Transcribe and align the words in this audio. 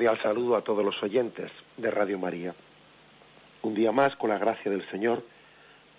Cordial 0.00 0.22
saludo 0.22 0.56
a 0.56 0.64
todos 0.64 0.82
los 0.82 1.02
oyentes 1.02 1.52
de 1.76 1.90
Radio 1.90 2.18
María. 2.18 2.54
Un 3.60 3.74
día 3.74 3.92
más, 3.92 4.16
con 4.16 4.30
la 4.30 4.38
gracia 4.38 4.70
del 4.70 4.88
Señor, 4.88 5.22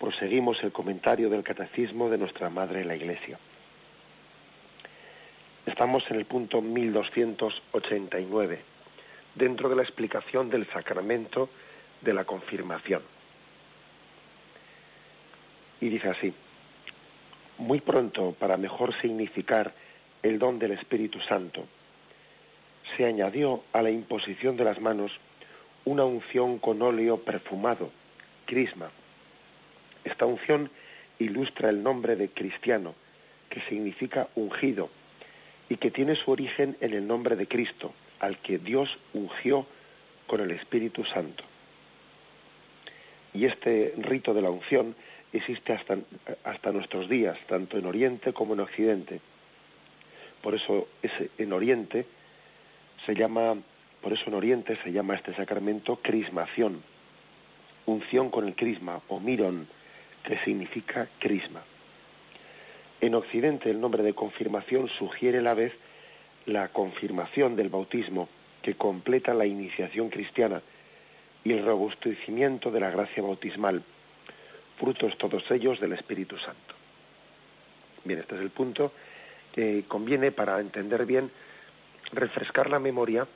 proseguimos 0.00 0.60
el 0.64 0.72
comentario 0.72 1.30
del 1.30 1.44
Catecismo 1.44 2.10
de 2.10 2.18
nuestra 2.18 2.50
Madre 2.50 2.84
la 2.84 2.96
Iglesia. 2.96 3.38
Estamos 5.66 6.10
en 6.10 6.16
el 6.16 6.24
punto 6.24 6.60
1289, 6.60 8.60
dentro 9.36 9.68
de 9.68 9.76
la 9.76 9.82
explicación 9.82 10.50
del 10.50 10.66
sacramento 10.66 11.48
de 12.00 12.12
la 12.12 12.24
confirmación. 12.24 13.02
Y 15.80 15.90
dice 15.90 16.08
así, 16.08 16.34
muy 17.58 17.80
pronto, 17.80 18.34
para 18.36 18.56
mejor 18.56 18.94
significar 18.94 19.72
el 20.24 20.40
don 20.40 20.58
del 20.58 20.72
Espíritu 20.72 21.20
Santo, 21.20 21.68
se 22.96 23.06
añadió 23.06 23.62
a 23.72 23.82
la 23.82 23.90
imposición 23.90 24.56
de 24.56 24.64
las 24.64 24.80
manos 24.80 25.20
una 25.84 26.04
unción 26.04 26.58
con 26.58 26.82
óleo 26.82 27.18
perfumado, 27.18 27.90
crisma. 28.46 28.90
Esta 30.04 30.26
unción 30.26 30.70
ilustra 31.18 31.70
el 31.70 31.82
nombre 31.82 32.16
de 32.16 32.28
cristiano, 32.28 32.94
que 33.48 33.60
significa 33.60 34.28
ungido, 34.34 34.90
y 35.68 35.76
que 35.76 35.90
tiene 35.90 36.16
su 36.16 36.30
origen 36.30 36.76
en 36.80 36.92
el 36.92 37.06
nombre 37.06 37.36
de 37.36 37.46
Cristo, 37.46 37.94
al 38.20 38.38
que 38.38 38.58
Dios 38.58 38.98
ungió 39.14 39.66
con 40.26 40.40
el 40.40 40.50
Espíritu 40.50 41.04
Santo. 41.04 41.44
Y 43.34 43.46
este 43.46 43.94
rito 43.96 44.34
de 44.34 44.42
la 44.42 44.50
unción 44.50 44.94
existe 45.32 45.72
hasta, 45.72 45.98
hasta 46.44 46.72
nuestros 46.72 47.08
días, 47.08 47.38
tanto 47.46 47.78
en 47.78 47.86
Oriente 47.86 48.32
como 48.32 48.54
en 48.54 48.60
Occidente. 48.60 49.20
Por 50.42 50.54
eso 50.54 50.88
es 51.02 51.12
en 51.38 51.52
Oriente 51.52 52.06
se 53.06 53.14
llama, 53.14 53.56
por 54.00 54.12
eso 54.12 54.24
en 54.28 54.34
Oriente 54.34 54.76
se 54.82 54.92
llama 54.92 55.14
este 55.14 55.34
sacramento 55.34 55.96
crismación, 55.96 56.82
unción 57.86 58.30
con 58.30 58.46
el 58.46 58.54
crisma 58.54 59.02
o 59.08 59.20
mirón, 59.20 59.68
que 60.22 60.38
significa 60.38 61.08
crisma. 61.18 61.62
En 63.00 63.14
Occidente 63.14 63.70
el 63.70 63.80
nombre 63.80 64.02
de 64.02 64.14
confirmación 64.14 64.88
sugiere 64.88 65.38
a 65.38 65.42
la 65.42 65.54
vez 65.54 65.72
la 66.46 66.68
confirmación 66.68 67.56
del 67.56 67.68
bautismo 67.68 68.28
que 68.62 68.74
completa 68.74 69.34
la 69.34 69.46
iniciación 69.46 70.08
cristiana 70.08 70.62
y 71.44 71.52
el 71.52 71.64
robustecimiento 71.64 72.70
de 72.70 72.80
la 72.80 72.90
gracia 72.90 73.22
bautismal, 73.22 73.82
frutos 74.78 75.18
todos 75.18 75.50
ellos 75.50 75.80
del 75.80 75.92
Espíritu 75.92 76.38
Santo. 76.38 76.74
Bien, 78.04 78.20
este 78.20 78.36
es 78.36 78.40
el 78.40 78.50
punto 78.50 78.92
que 79.52 79.84
conviene 79.88 80.30
para 80.30 80.60
entender 80.60 81.04
bien 81.04 81.30
refrescar 82.12 82.70
la 82.70 82.78
memoria 82.78 83.26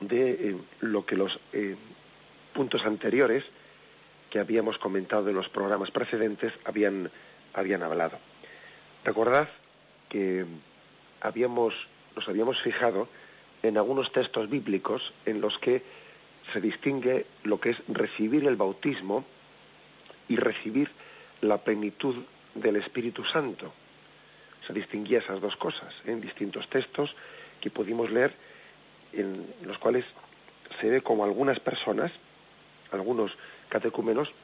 de 0.00 0.30
eh, 0.30 0.56
lo 0.80 1.04
que 1.04 1.16
los 1.16 1.40
eh, 1.52 1.76
puntos 2.52 2.84
anteriores 2.84 3.44
que 4.30 4.38
habíamos 4.38 4.78
comentado 4.78 5.28
en 5.28 5.36
los 5.36 5.48
programas 5.48 5.90
precedentes 5.90 6.52
habían, 6.64 7.10
habían 7.52 7.82
hablado. 7.82 8.18
Recordad 9.04 9.48
que 10.08 10.46
habíamos, 11.20 11.88
nos 12.16 12.28
habíamos 12.28 12.60
fijado 12.60 13.08
en 13.62 13.78
algunos 13.78 14.12
textos 14.12 14.48
bíblicos 14.48 15.12
en 15.24 15.40
los 15.40 15.58
que 15.58 15.82
se 16.52 16.60
distingue 16.60 17.26
lo 17.42 17.60
que 17.60 17.70
es 17.70 17.78
recibir 17.88 18.46
el 18.46 18.56
bautismo 18.56 19.24
y 20.28 20.36
recibir 20.36 20.90
la 21.40 21.58
plenitud 21.58 22.16
del 22.54 22.76
Espíritu 22.76 23.24
Santo. 23.24 23.72
Se 24.66 24.72
distinguía 24.72 25.18
esas 25.18 25.40
dos 25.40 25.56
cosas 25.56 25.94
en 26.06 26.20
distintos 26.20 26.68
textos 26.68 27.14
que 27.64 27.70
pudimos 27.70 28.10
leer 28.10 28.34
en 29.14 29.46
los 29.62 29.78
cuales 29.78 30.04
se 30.78 30.90
ve 30.90 31.00
como 31.00 31.24
algunas 31.24 31.60
personas, 31.60 32.12
algunos 32.92 33.38
catecúmenos, 33.70 34.34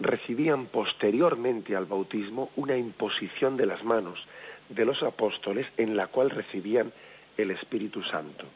recibían 0.00 0.64
posteriormente 0.64 1.76
al 1.76 1.84
bautismo 1.84 2.50
una 2.56 2.78
imposición 2.78 3.58
de 3.58 3.66
las 3.66 3.84
manos 3.84 4.26
de 4.70 4.86
los 4.86 5.02
apóstoles 5.02 5.66
en 5.76 5.98
la 5.98 6.06
cual 6.06 6.30
recibían 6.30 6.94
el 7.36 7.50
Espíritu 7.50 8.02
Santo. 8.02 8.46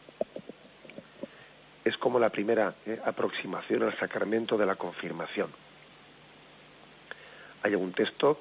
Es 1.84 1.98
como 1.98 2.18
la 2.18 2.30
primera 2.30 2.74
eh, 2.86 2.98
aproximación 3.04 3.82
al 3.82 3.98
sacramento 3.98 4.56
de 4.56 4.64
la 4.64 4.76
confirmación. 4.76 5.50
Hay 7.62 7.74
un 7.74 7.92
texto 7.92 8.40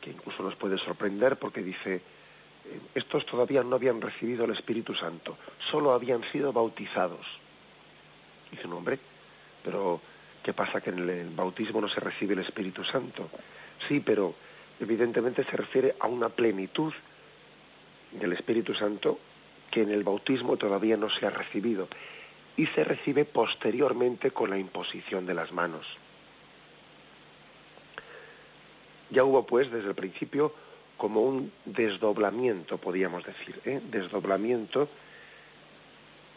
que 0.00 0.12
incluso 0.12 0.42
nos 0.42 0.56
puede 0.56 0.78
sorprender 0.78 1.36
porque 1.36 1.62
dice, 1.62 2.00
estos 2.94 3.26
todavía 3.26 3.62
no 3.62 3.76
habían 3.76 4.00
recibido 4.00 4.44
el 4.44 4.52
Espíritu 4.52 4.94
Santo, 4.94 5.36
solo 5.58 5.92
habían 5.92 6.22
sido 6.24 6.52
bautizados. 6.52 7.26
Dice 8.50 8.66
un 8.66 8.74
hombre, 8.74 8.98
pero 9.64 10.00
¿qué 10.42 10.52
pasa 10.52 10.80
que 10.80 10.90
en 10.90 11.08
el 11.08 11.30
bautismo 11.30 11.80
no 11.80 11.88
se 11.88 12.00
recibe 12.00 12.34
el 12.34 12.40
Espíritu 12.40 12.84
Santo? 12.84 13.30
Sí, 13.88 14.00
pero 14.00 14.34
evidentemente 14.80 15.44
se 15.44 15.56
refiere 15.56 15.96
a 16.00 16.06
una 16.06 16.28
plenitud 16.28 16.92
del 18.12 18.32
Espíritu 18.32 18.74
Santo 18.74 19.18
que 19.70 19.82
en 19.82 19.90
el 19.90 20.04
bautismo 20.04 20.56
todavía 20.56 20.96
no 20.96 21.08
se 21.08 21.26
ha 21.26 21.30
recibido 21.30 21.88
y 22.56 22.66
se 22.66 22.84
recibe 22.84 23.24
posteriormente 23.24 24.30
con 24.30 24.50
la 24.50 24.58
imposición 24.58 25.24
de 25.24 25.34
las 25.34 25.52
manos. 25.52 25.86
Ya 29.10 29.24
hubo 29.24 29.46
pues 29.46 29.70
desde 29.70 29.88
el 29.88 29.94
principio 29.94 30.54
como 31.02 31.22
un 31.22 31.50
desdoblamiento, 31.64 32.78
podríamos 32.78 33.24
decir, 33.24 33.60
¿eh? 33.64 33.80
desdoblamiento 33.90 34.88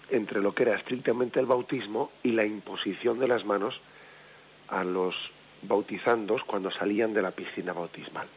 entre 0.09 0.41
lo 0.41 0.55
que 0.55 0.63
era 0.63 0.75
estrictamente 0.75 1.39
el 1.39 1.45
bautismo 1.45 2.09
y 2.23 2.31
la 2.31 2.45
imposición 2.45 3.19
de 3.19 3.27
las 3.27 3.45
manos 3.45 3.79
a 4.69 4.83
los 4.83 5.29
bautizandos 5.61 6.43
cuando 6.43 6.71
salían 6.71 7.13
de 7.13 7.21
la 7.21 7.29
piscina 7.29 7.73
bautismal. 7.73 8.27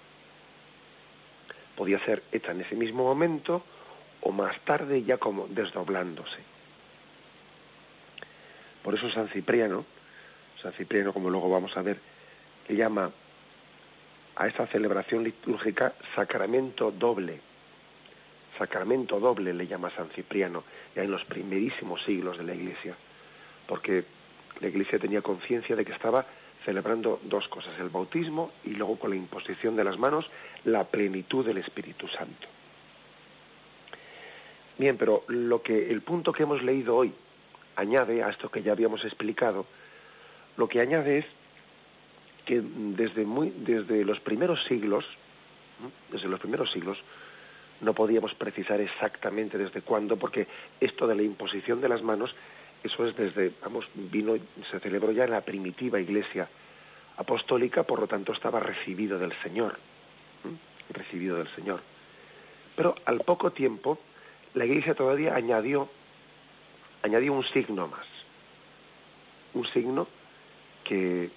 Podía 1.74 1.98
ser 1.98 2.22
hecha 2.30 2.52
en 2.52 2.60
ese 2.60 2.76
mismo 2.76 3.04
momento 3.04 3.62
o 4.20 4.30
más 4.30 4.60
tarde 4.66 5.04
ya 5.04 5.16
como 5.16 5.46
desdoblándose. 5.46 6.40
Por 8.82 8.94
eso 8.94 9.08
San 9.08 9.28
Cipriano, 9.28 9.86
San 10.60 10.74
Cipriano 10.74 11.14
como 11.14 11.30
luego 11.30 11.48
vamos 11.48 11.74
a 11.78 11.80
ver, 11.80 11.98
le 12.68 12.76
llama 12.76 13.12
a 14.38 14.46
esta 14.46 14.66
celebración 14.68 15.24
litúrgica 15.24 15.94
sacramento 16.14 16.92
doble. 16.92 17.40
Sacramento 18.56 19.18
doble 19.18 19.52
le 19.52 19.66
llama 19.66 19.90
San 19.90 20.08
Cipriano, 20.10 20.62
ya 20.94 21.02
en 21.02 21.10
los 21.10 21.24
primerísimos 21.24 22.02
siglos 22.04 22.38
de 22.38 22.44
la 22.44 22.54
Iglesia, 22.54 22.96
porque 23.66 24.04
la 24.60 24.68
Iglesia 24.68 24.98
tenía 25.00 25.22
conciencia 25.22 25.74
de 25.74 25.84
que 25.84 25.92
estaba 25.92 26.24
celebrando 26.64 27.20
dos 27.24 27.48
cosas, 27.48 27.78
el 27.80 27.88
bautismo 27.88 28.52
y 28.64 28.70
luego 28.70 28.96
con 28.98 29.10
la 29.10 29.16
imposición 29.16 29.74
de 29.74 29.84
las 29.84 29.98
manos 29.98 30.30
la 30.64 30.84
plenitud 30.84 31.44
del 31.44 31.58
Espíritu 31.58 32.06
Santo. 32.06 32.46
Bien, 34.78 34.96
pero 34.96 35.24
lo 35.26 35.62
que 35.62 35.90
el 35.90 36.02
punto 36.02 36.32
que 36.32 36.44
hemos 36.44 36.62
leído 36.62 36.94
hoy 36.94 37.12
añade 37.74 38.22
a 38.22 38.30
esto 38.30 38.50
que 38.50 38.62
ya 38.62 38.70
habíamos 38.70 39.04
explicado, 39.04 39.66
lo 40.56 40.68
que 40.68 40.80
añade 40.80 41.18
es 41.18 41.26
que 42.48 42.62
desde, 42.62 43.26
muy, 43.26 43.52
desde 43.58 44.06
los 44.06 44.20
primeros 44.20 44.64
siglos, 44.64 45.04
desde 46.10 46.28
los 46.28 46.40
primeros 46.40 46.72
siglos, 46.72 46.96
no 47.82 47.92
podíamos 47.92 48.32
precisar 48.34 48.80
exactamente 48.80 49.58
desde 49.58 49.82
cuándo, 49.82 50.16
porque 50.16 50.46
esto 50.80 51.06
de 51.06 51.14
la 51.14 51.22
imposición 51.22 51.82
de 51.82 51.90
las 51.90 52.02
manos, 52.02 52.34
eso 52.82 53.06
es 53.06 53.14
desde, 53.14 53.52
vamos, 53.60 53.86
vino, 53.94 54.34
se 54.70 54.80
celebró 54.80 55.12
ya 55.12 55.24
en 55.24 55.32
la 55.32 55.42
primitiva 55.42 56.00
iglesia 56.00 56.48
apostólica, 57.18 57.82
por 57.82 58.00
lo 58.00 58.06
tanto 58.06 58.32
estaba 58.32 58.60
recibido 58.60 59.18
del 59.18 59.34
Señor, 59.42 59.78
recibido 60.88 61.36
del 61.36 61.54
Señor. 61.54 61.82
Pero 62.74 62.94
al 63.04 63.20
poco 63.20 63.52
tiempo, 63.52 63.98
la 64.54 64.64
iglesia 64.64 64.94
todavía 64.94 65.34
añadió 65.34 65.90
añadió 67.02 67.34
un 67.34 67.44
signo 67.44 67.88
más, 67.88 68.06
un 69.52 69.66
signo 69.66 70.08
que 70.82 71.30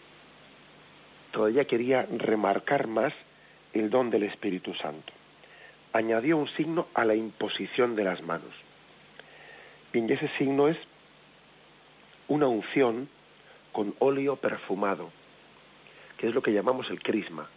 todavía 1.31 1.65
quería 1.65 2.07
remarcar 2.09 2.87
más 2.87 3.13
el 3.73 3.89
don 3.89 4.09
del 4.09 4.23
Espíritu 4.23 4.73
Santo. 4.73 5.13
Añadió 5.93 6.37
un 6.37 6.47
signo 6.47 6.87
a 6.93 7.05
la 7.05 7.15
imposición 7.15 7.95
de 7.95 8.03
las 8.03 8.21
manos. 8.21 8.53
y 9.93 10.11
ese 10.11 10.29
signo 10.29 10.67
es 10.67 10.77
una 12.27 12.47
unción 12.47 13.09
con 13.71 13.93
óleo 13.99 14.37
perfumado, 14.37 15.11
que 16.17 16.27
es 16.27 16.33
lo 16.33 16.41
que 16.41 16.53
llamamos 16.53 16.89
el 16.89 17.01
crisma. 17.01 17.49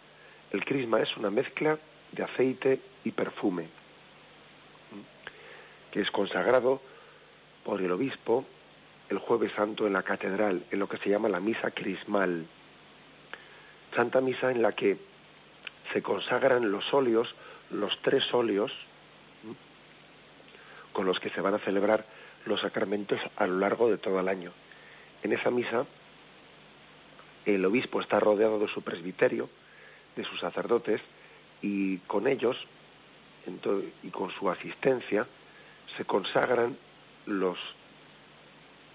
El 0.51 0.65
crisma 0.65 0.99
es 0.99 1.15
una 1.17 1.29
mezcla 1.29 1.77
de 2.11 2.23
aceite 2.23 2.81
y 3.03 3.11
perfume, 3.11 3.67
que 5.91 6.01
es 6.01 6.11
consagrado 6.11 6.81
por 7.63 7.81
el 7.81 7.91
obispo 7.91 8.45
el 9.09 9.19
jueves 9.19 9.51
santo 9.53 9.85
en 9.87 9.93
la 9.93 10.03
catedral, 10.03 10.65
en 10.71 10.79
lo 10.79 10.87
que 10.87 10.97
se 10.97 11.09
llama 11.09 11.29
la 11.29 11.39
misa 11.39 11.71
crismal. 11.71 12.47
Santa 13.95 14.21
Misa 14.21 14.51
en 14.51 14.61
la 14.61 14.73
que 14.73 14.97
se 15.93 16.01
consagran 16.01 16.71
los 16.71 16.93
óleos, 16.93 17.35
los 17.69 18.01
tres 18.01 18.33
óleos, 18.33 18.73
con 20.91 21.05
los 21.05 21.19
que 21.19 21.29
se 21.29 21.41
van 21.41 21.53
a 21.53 21.59
celebrar 21.59 22.05
los 22.45 22.61
sacramentos 22.61 23.19
a 23.37 23.47
lo 23.47 23.59
largo 23.59 23.89
de 23.89 23.97
todo 23.97 24.19
el 24.19 24.27
año. 24.27 24.51
En 25.23 25.33
esa 25.33 25.49
misa, 25.49 25.85
el 27.45 27.65
obispo 27.65 28.01
está 28.01 28.19
rodeado 28.19 28.59
de 28.59 28.67
su 28.67 28.81
presbiterio, 28.81 29.49
de 30.15 30.23
sus 30.23 30.39
sacerdotes, 30.39 31.01
y 31.61 31.97
con 31.99 32.27
ellos 32.27 32.67
y 34.03 34.09
con 34.09 34.31
su 34.31 34.49
asistencia 34.49 35.27
se 35.95 36.05
consagran 36.05 36.77
los, 37.25 37.59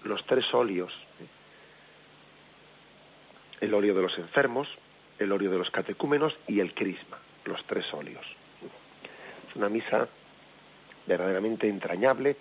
los 0.03 0.25
tres 0.25 0.53
óleos. 0.53 0.93
El 3.59 3.73
óleo 3.73 3.93
de 3.93 4.01
los 4.01 4.17
enfermos, 4.17 4.67
el 5.21 5.31
óleo 5.31 5.51
de 5.51 5.59
los 5.59 5.69
catecúmenos 5.69 6.37
y 6.47 6.59
el 6.59 6.73
crisma, 6.73 7.19
los 7.45 7.63
tres 7.65 7.93
óleos. 7.93 8.25
Es 9.49 9.55
una 9.55 9.69
misa 9.69 10.07
verdaderamente 11.05 11.67
entrañable, 11.67 12.37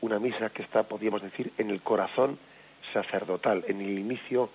una 0.00 0.18
misa 0.18 0.50
que 0.50 0.62
está, 0.62 0.82
podríamos 0.84 1.22
decir, 1.22 1.52
en 1.58 1.70
el 1.70 1.82
corazón 1.82 2.38
sacerdotal, 2.92 3.64
en 3.68 3.80
el 3.82 3.98
inicio 3.98 4.50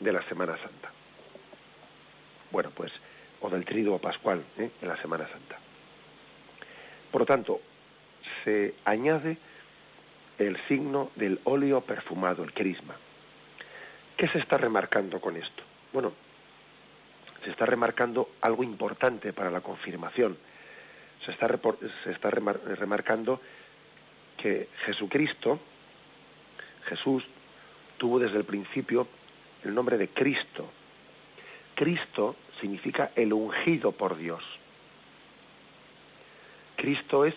de 0.00 0.12
la 0.12 0.22
Semana 0.22 0.56
Santa. 0.56 0.90
Bueno, 2.50 2.70
pues, 2.74 2.92
o 3.40 3.50
del 3.50 3.64
triduo 3.64 3.98
pascual, 3.98 4.44
¿eh? 4.58 4.70
en 4.82 4.88
la 4.88 4.96
Semana 4.96 5.28
Santa. 5.28 5.58
Por 7.12 7.22
lo 7.22 7.26
tanto, 7.26 7.60
se 8.44 8.74
añade 8.84 9.38
el 10.38 10.58
signo 10.66 11.10
del 11.14 11.40
óleo 11.44 11.82
perfumado, 11.82 12.42
el 12.42 12.52
crisma. 12.52 12.96
¿Qué 14.16 14.26
se 14.26 14.38
está 14.38 14.58
remarcando 14.58 15.20
con 15.20 15.36
esto? 15.36 15.62
Bueno, 15.92 16.12
se 17.46 17.52
está 17.52 17.64
remarcando 17.64 18.30
algo 18.40 18.64
importante 18.64 19.32
para 19.32 19.52
la 19.52 19.60
confirmación. 19.60 20.36
Se 21.24 21.30
está, 21.30 21.46
remarcando 21.46 23.40
que 24.36 24.68
Jesucristo, 24.78 25.60
Jesús, 26.86 27.22
tuvo 27.98 28.18
desde 28.18 28.38
el 28.38 28.44
principio 28.44 29.06
el 29.62 29.76
nombre 29.76 29.96
de 29.96 30.08
Cristo. 30.08 30.68
Cristo 31.76 32.34
significa 32.60 33.12
el 33.14 33.32
ungido 33.32 33.92
por 33.92 34.16
Dios. 34.16 34.42
Cristo 36.74 37.26
es 37.26 37.36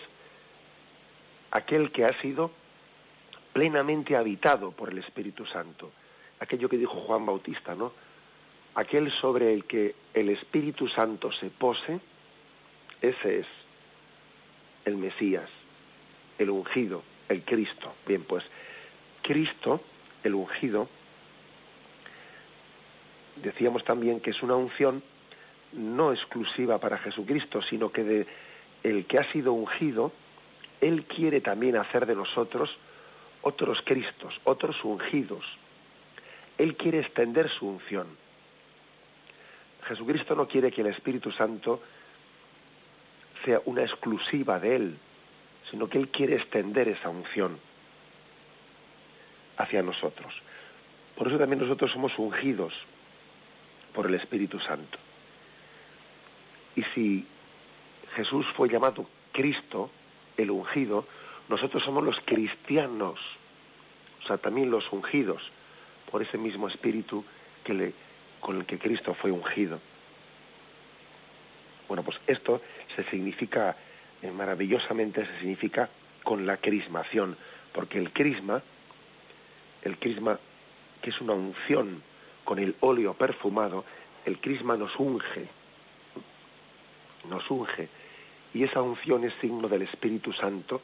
aquel 1.52 1.92
que 1.92 2.04
ha 2.04 2.20
sido 2.20 2.50
plenamente 3.52 4.16
habitado 4.16 4.72
por 4.72 4.90
el 4.90 4.98
Espíritu 4.98 5.46
Santo. 5.46 5.92
Aquello 6.40 6.68
que 6.68 6.78
dijo 6.78 6.96
Juan 6.96 7.24
Bautista, 7.24 7.76
¿no? 7.76 7.92
Aquel 8.74 9.10
sobre 9.10 9.52
el 9.52 9.64
que 9.64 9.94
el 10.14 10.28
Espíritu 10.28 10.88
Santo 10.88 11.32
se 11.32 11.50
pose, 11.50 12.00
ese 13.00 13.40
es 13.40 13.46
el 14.84 14.96
Mesías, 14.96 15.48
el 16.38 16.50
ungido, 16.50 17.02
el 17.28 17.42
Cristo. 17.42 17.94
Bien, 18.06 18.22
pues 18.24 18.44
Cristo, 19.22 19.80
el 20.24 20.34
ungido, 20.34 20.88
decíamos 23.42 23.84
también 23.84 24.20
que 24.20 24.30
es 24.30 24.42
una 24.42 24.56
unción 24.56 25.02
no 25.72 26.12
exclusiva 26.12 26.78
para 26.78 26.98
Jesucristo, 26.98 27.62
sino 27.62 27.90
que 27.92 28.04
de 28.04 28.26
el 28.82 29.06
que 29.06 29.18
ha 29.18 29.24
sido 29.24 29.52
ungido, 29.52 30.12
Él 30.80 31.04
quiere 31.04 31.40
también 31.40 31.76
hacer 31.76 32.06
de 32.06 32.16
nosotros 32.16 32.78
otros 33.42 33.82
Cristos, 33.82 34.40
otros 34.44 34.84
ungidos. 34.84 35.58
Él 36.58 36.76
quiere 36.76 36.98
extender 36.98 37.48
su 37.48 37.66
unción. 37.66 38.19
Jesucristo 39.82 40.34
no 40.34 40.46
quiere 40.46 40.70
que 40.70 40.82
el 40.82 40.88
Espíritu 40.88 41.30
Santo 41.30 41.82
sea 43.44 43.60
una 43.64 43.82
exclusiva 43.82 44.58
de 44.60 44.76
Él, 44.76 44.98
sino 45.70 45.88
que 45.88 45.98
Él 45.98 46.08
quiere 46.08 46.34
extender 46.34 46.88
esa 46.88 47.08
unción 47.08 47.58
hacia 49.56 49.82
nosotros. 49.82 50.42
Por 51.16 51.28
eso 51.28 51.38
también 51.38 51.60
nosotros 51.60 51.90
somos 51.90 52.18
ungidos 52.18 52.74
por 53.92 54.06
el 54.06 54.14
Espíritu 54.14 54.58
Santo. 54.58 54.98
Y 56.76 56.82
si 56.82 57.26
Jesús 58.14 58.46
fue 58.46 58.68
llamado 58.68 59.06
Cristo, 59.32 59.90
el 60.36 60.50
ungido, 60.50 61.06
nosotros 61.48 61.82
somos 61.82 62.04
los 62.04 62.20
cristianos, 62.20 63.20
o 64.22 64.26
sea, 64.26 64.38
también 64.38 64.70
los 64.70 64.92
ungidos 64.92 65.50
por 66.10 66.22
ese 66.22 66.38
mismo 66.38 66.68
Espíritu 66.68 67.24
que 67.64 67.74
le, 67.74 67.94
con 68.40 68.56
el 68.56 68.66
que 68.66 68.78
Cristo 68.78 69.14
fue 69.14 69.30
ungido. 69.30 69.80
Bueno, 71.88 72.02
pues 72.02 72.20
esto 72.26 72.62
se 72.94 73.04
significa, 73.04 73.76
eh, 74.22 74.30
maravillosamente 74.30 75.26
se 75.26 75.38
significa 75.38 75.90
con 76.22 76.46
la 76.46 76.56
crismación, 76.56 77.36
porque 77.72 77.98
el 77.98 78.12
crisma, 78.12 78.62
el 79.82 79.98
crisma 79.98 80.38
que 81.02 81.10
es 81.10 81.20
una 81.20 81.32
unción 81.32 82.02
con 82.44 82.58
el 82.58 82.76
óleo 82.80 83.14
perfumado, 83.14 83.84
el 84.24 84.38
crisma 84.38 84.76
nos 84.76 84.98
unge, 84.98 85.48
nos 87.28 87.50
unge, 87.50 87.88
y 88.52 88.64
esa 88.64 88.82
unción 88.82 89.24
es 89.24 89.32
signo 89.40 89.68
del 89.68 89.82
Espíritu 89.82 90.32
Santo 90.32 90.82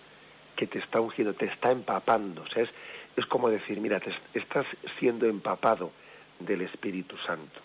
que 0.55 0.67
te 0.67 0.79
está 0.79 1.01
ungiendo, 1.01 1.35
te 1.35 1.47
está 1.47 1.71
empapando, 1.71 2.45
es, 2.55 2.69
es 3.17 3.27
como 3.27 3.51
decir, 3.51 3.81
mira, 3.81 4.01
te 4.01 4.13
estás 4.35 4.67
siendo 4.99 5.27
empapado 5.27 5.93
del 6.39 6.63
Espíritu 6.63 7.17
Santo. 7.19 7.61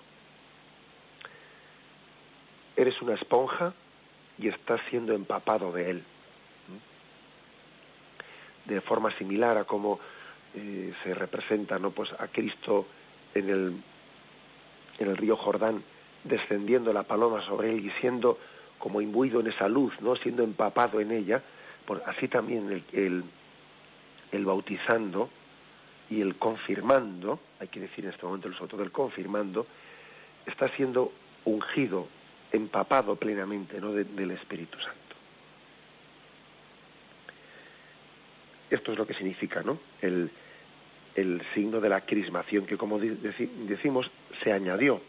Eres 2.75 3.01
una 3.01 3.13
esponja 3.13 3.73
y 4.37 4.47
estás 4.47 4.81
siendo 4.89 5.13
empapado 5.13 5.71
de 5.71 5.91
Él. 5.91 6.03
De 8.65 8.81
forma 8.81 9.11
similar 9.11 9.57
a 9.57 9.65
como 9.65 9.99
eh, 10.53 10.93
se 11.03 11.13
representa 11.13 11.79
¿no? 11.79 11.91
pues 11.91 12.11
a 12.13 12.27
Cristo 12.27 12.85
en 13.33 13.49
el, 13.49 13.83
en 14.99 15.07
el 15.07 15.17
río 15.17 15.37
Jordán, 15.37 15.83
descendiendo 16.23 16.91
la 16.91 17.03
paloma 17.03 17.41
sobre 17.41 17.71
él 17.71 17.85
y 17.85 17.89
siendo 17.91 18.37
como 18.77 19.01
imbuido 19.01 19.39
en 19.39 19.47
esa 19.47 19.69
luz, 19.69 19.93
¿no? 20.01 20.15
siendo 20.15 20.43
empapado 20.43 20.99
en 20.99 21.11
ella, 21.11 21.41
por, 21.85 22.03
así 22.05 22.27
también 22.27 22.83
el, 22.91 23.23
el 24.31 24.45
bautizando 24.45 25.29
y 26.09 26.21
el 26.21 26.35
confirmando, 26.35 27.39
hay 27.61 27.67
que 27.67 27.79
decir 27.79 28.03
en 28.03 28.11
este 28.11 28.25
momento 28.25 28.47
el 28.47 28.55
sobre 28.55 28.77
del 28.77 28.91
confirmando, 28.91 29.67
está 30.47 30.67
siendo 30.69 31.13
ungido, 31.45 32.07
empapado 32.51 33.15
plenamente 33.15 33.79
¿no? 33.79 33.93
del 33.93 34.31
Espíritu 34.31 34.79
Santo. 34.79 34.97
Esto 38.71 38.91
es 38.93 38.97
lo 38.97 39.05
que 39.05 39.13
significa 39.13 39.61
¿no? 39.61 39.77
el, 40.01 40.31
el 41.13 41.43
signo 41.53 41.79
de 41.79 41.89
la 41.89 42.01
crismación, 42.01 42.65
que 42.65 42.77
como 42.77 42.97
decimos, 42.97 44.09
se 44.43 44.51
añadió 44.51 44.99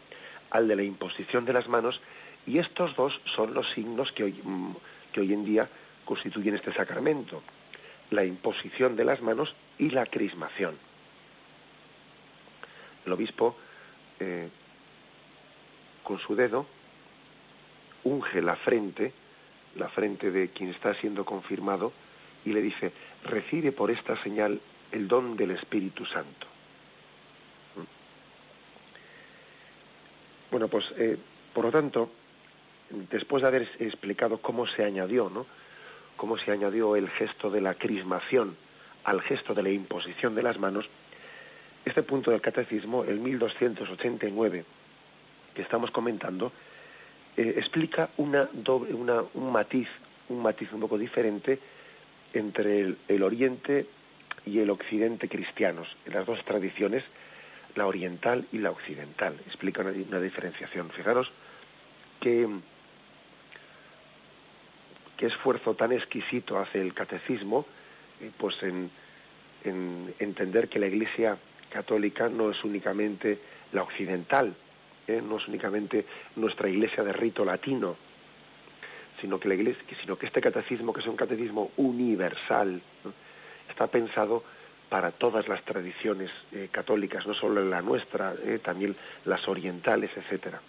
al 0.51 0.67
de 0.67 0.75
la 0.75 0.83
imposición 0.83 1.45
de 1.45 1.53
las 1.53 1.67
manos, 1.67 2.01
y 2.45 2.59
estos 2.59 2.95
dos 2.95 3.19
son 3.25 3.55
los 3.55 3.71
signos 3.71 4.11
que 4.11 4.25
hoy, 4.25 4.39
mm, 4.43 4.73
que 5.11 5.21
hoy 5.21 5.33
en 5.33 5.43
día 5.43 5.67
constituyen 6.05 6.53
este 6.53 6.71
sacramento, 6.71 7.41
la 8.11 8.23
imposición 8.23 8.95
de 8.95 9.05
las 9.05 9.23
manos 9.23 9.55
y 9.79 9.89
la 9.89 10.05
crismación 10.05 10.75
el 13.05 13.11
obispo 13.11 13.55
eh, 14.19 14.49
con 16.03 16.19
su 16.19 16.35
dedo 16.35 16.65
unge 18.03 18.41
la 18.41 18.55
frente, 18.55 19.13
la 19.75 19.89
frente 19.89 20.31
de 20.31 20.49
quien 20.49 20.69
está 20.69 20.93
siendo 20.93 21.25
confirmado, 21.25 21.93
y 22.45 22.51
le 22.51 22.61
dice, 22.61 22.91
recibe 23.23 23.71
por 23.71 23.89
esta 23.89 24.21
señal 24.21 24.59
el 24.91 25.07
don 25.07 25.37
del 25.37 25.51
Espíritu 25.51 26.05
Santo. 26.05 26.47
Bueno, 30.51 30.67
pues, 30.67 30.93
eh, 30.97 31.17
por 31.53 31.65
lo 31.65 31.71
tanto, 31.71 32.11
después 33.09 33.41
de 33.41 33.47
haber 33.47 33.69
explicado 33.79 34.37
cómo 34.37 34.67
se 34.67 34.83
añadió, 34.83 35.29
¿no? 35.29 35.47
Cómo 36.15 36.37
se 36.37 36.51
añadió 36.51 36.95
el 36.95 37.09
gesto 37.09 37.49
de 37.49 37.61
la 37.61 37.73
crismación 37.73 38.55
al 39.03 39.21
gesto 39.21 39.53
de 39.53 39.63
la 39.63 39.69
imposición 39.69 40.35
de 40.35 40.43
las 40.43 40.59
manos, 40.59 40.89
este 41.85 42.03
punto 42.03 42.31
del 42.31 42.41
catecismo, 42.41 43.03
el 43.03 43.19
1289, 43.19 44.65
que 45.53 45.61
estamos 45.61 45.91
comentando, 45.91 46.51
eh, 47.35 47.55
explica 47.57 48.09
una 48.17 48.49
doble, 48.53 48.93
una, 48.93 49.23
un 49.33 49.51
matiz, 49.51 49.87
un 50.29 50.41
matiz 50.41 50.71
un 50.71 50.81
poco 50.81 50.97
diferente 50.97 51.59
entre 52.33 52.95
el, 53.07 53.23
Oriente 53.23 53.87
y 54.45 54.59
el 54.59 54.69
Occidente 54.69 55.27
cristianos, 55.27 55.95
las 56.05 56.25
dos 56.25 56.43
tradiciones, 56.45 57.03
la 57.75 57.85
oriental 57.87 58.47
y 58.51 58.59
la 58.59 58.71
occidental. 58.71 59.39
Explica 59.45 59.81
una, 59.81 60.19
diferenciación. 60.19 60.89
Fijaros 60.91 61.31
qué, 62.19 62.47
qué 65.17 65.25
esfuerzo 65.25 65.75
tan 65.75 65.91
exquisito 65.91 66.57
hace 66.57 66.81
el 66.81 66.93
catecismo 66.93 67.65
eh, 68.21 68.31
pues 68.37 68.61
en 68.63 68.91
entender 70.19 70.67
que 70.67 70.77
la 70.77 70.87
Iglesia 70.87 71.37
católica 71.73 72.29
no 72.29 72.51
es 72.51 72.63
únicamente 72.63 73.39
la 73.71 73.81
occidental, 73.81 74.55
¿eh? 75.07 75.21
no 75.21 75.37
es 75.37 75.47
únicamente 75.47 76.05
nuestra 76.35 76.69
iglesia 76.69 77.03
de 77.03 77.11
rito 77.11 77.43
latino, 77.43 77.97
sino 79.19 79.39
que, 79.39 79.47
la 79.47 79.55
iglesia, 79.55 79.83
sino 79.99 80.17
que 80.17 80.27
este 80.27 80.39
catecismo, 80.39 80.93
que 80.93 81.01
es 81.01 81.07
un 81.07 81.15
catecismo 81.15 81.71
universal, 81.77 82.81
está 83.67 83.87
pensado 83.87 84.43
para 84.89 85.11
todas 85.11 85.47
las 85.47 85.63
tradiciones 85.63 86.29
eh, 86.51 86.69
católicas, 86.71 87.25
no 87.25 87.33
solo 87.33 87.63
la 87.65 87.81
nuestra, 87.81 88.35
¿eh? 88.45 88.59
también 88.63 88.95
las 89.25 89.47
orientales, 89.47 90.11
etcétera. 90.15 90.61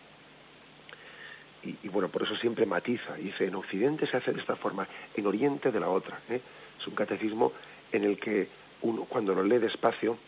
Y, 1.82 1.88
bueno, 1.88 2.08
por 2.08 2.22
eso 2.22 2.36
siempre 2.36 2.66
matiza, 2.66 3.14
dice, 3.14 3.46
en 3.46 3.54
Occidente 3.54 4.06
se 4.06 4.18
hace 4.18 4.32
de 4.32 4.40
esta 4.40 4.54
forma, 4.54 4.86
en 5.14 5.26
Oriente 5.26 5.72
de 5.72 5.80
la 5.80 5.88
otra. 5.88 6.20
Es 6.28 6.86
un 6.86 6.94
catecismo 6.94 7.52
en 7.90 8.04
el 8.04 8.18
que 8.18 8.48
uno, 8.82 9.06
cuando 9.06 9.34
lo 9.34 9.42
lee 9.42 9.56
despacio, 9.56 10.18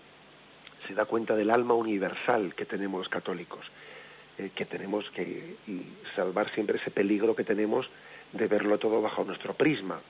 se 0.87 0.95
da 0.95 1.05
cuenta 1.05 1.35
del 1.37 1.51
alma 1.51 1.75
universal 1.75 2.55
que 2.55 2.65
tenemos 2.65 2.99
los 2.99 3.09
católicos 3.09 3.67
eh, 4.39 4.51
que 4.55 4.67
tenemos 4.67 5.11
que 5.11 5.57
salvar 6.15 6.51
siempre 6.51 6.77
ese 6.77 6.91
peligro 6.91 7.35
que 7.35 7.45
tenemos 7.45 7.89
de 8.33 8.47
verlo 8.49 8.79
todo 8.79 9.01
bajo 9.01 9.25
nuestro 9.25 9.55
prisma, 9.55 10.01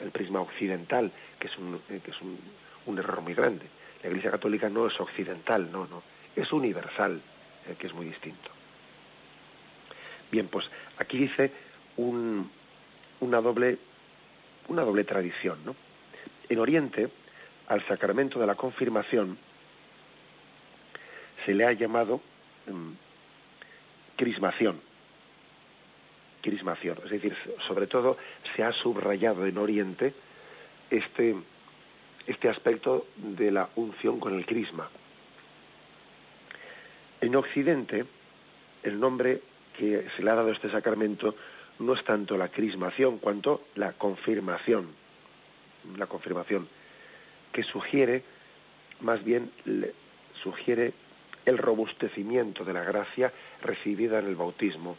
el 0.00 0.10
prisma 0.10 0.40
occidental, 0.40 1.12
que 1.38 1.48
es, 1.48 1.58
un, 1.58 1.78
eh, 1.90 2.00
que 2.02 2.10
es 2.10 2.22
un, 2.22 2.38
un, 2.86 2.98
error 2.98 3.20
muy 3.20 3.34
grande. 3.34 3.66
La 4.02 4.08
Iglesia 4.08 4.30
Católica 4.30 4.70
no 4.70 4.86
es 4.86 4.98
occidental, 4.98 5.70
no, 5.70 5.86
no, 5.86 6.02
es 6.34 6.50
universal, 6.54 7.20
eh, 7.68 7.74
que 7.78 7.86
es 7.86 7.92
muy 7.92 8.06
distinto. 8.06 8.50
Bien, 10.30 10.48
pues 10.48 10.70
aquí 10.96 11.18
dice 11.18 11.52
un, 11.98 12.50
una, 13.20 13.42
doble, 13.42 13.78
una 14.68 14.82
doble 14.82 15.04
tradición. 15.04 15.58
¿no? 15.66 15.76
En 16.48 16.58
Oriente, 16.58 17.10
al 17.68 17.84
sacramento 17.86 18.40
de 18.40 18.46
la 18.46 18.54
confirmación 18.54 19.36
se 21.46 21.54
le 21.54 21.64
ha 21.64 21.72
llamado 21.72 22.20
mm, 22.66 22.90
crismación. 24.16 24.80
Crismación. 26.42 26.98
Es 27.04 27.10
decir, 27.10 27.36
sobre 27.60 27.86
todo 27.86 28.18
se 28.54 28.64
ha 28.64 28.72
subrayado 28.72 29.46
en 29.46 29.56
Oriente 29.56 30.12
este, 30.90 31.36
este 32.26 32.48
aspecto 32.48 33.06
de 33.16 33.52
la 33.52 33.70
unción 33.76 34.18
con 34.18 34.34
el 34.34 34.44
crisma. 34.44 34.90
En 37.20 37.34
Occidente, 37.36 38.04
el 38.82 38.98
nombre 38.98 39.40
que 39.78 40.08
se 40.16 40.22
le 40.22 40.30
ha 40.30 40.34
dado 40.34 40.48
a 40.48 40.52
este 40.52 40.68
sacramento 40.68 41.36
no 41.78 41.94
es 41.94 42.02
tanto 42.04 42.36
la 42.36 42.48
crismación 42.48 43.18
cuanto 43.18 43.62
la 43.76 43.92
confirmación. 43.92 44.88
La 45.96 46.06
confirmación, 46.06 46.68
que 47.52 47.62
sugiere, 47.62 48.24
más 49.00 49.22
bien, 49.22 49.52
sugiere 50.42 50.92
el 51.46 51.58
robustecimiento 51.58 52.64
de 52.64 52.72
la 52.72 52.82
gracia 52.82 53.32
recibida 53.62 54.18
en 54.18 54.26
el 54.26 54.36
bautismo. 54.36 54.96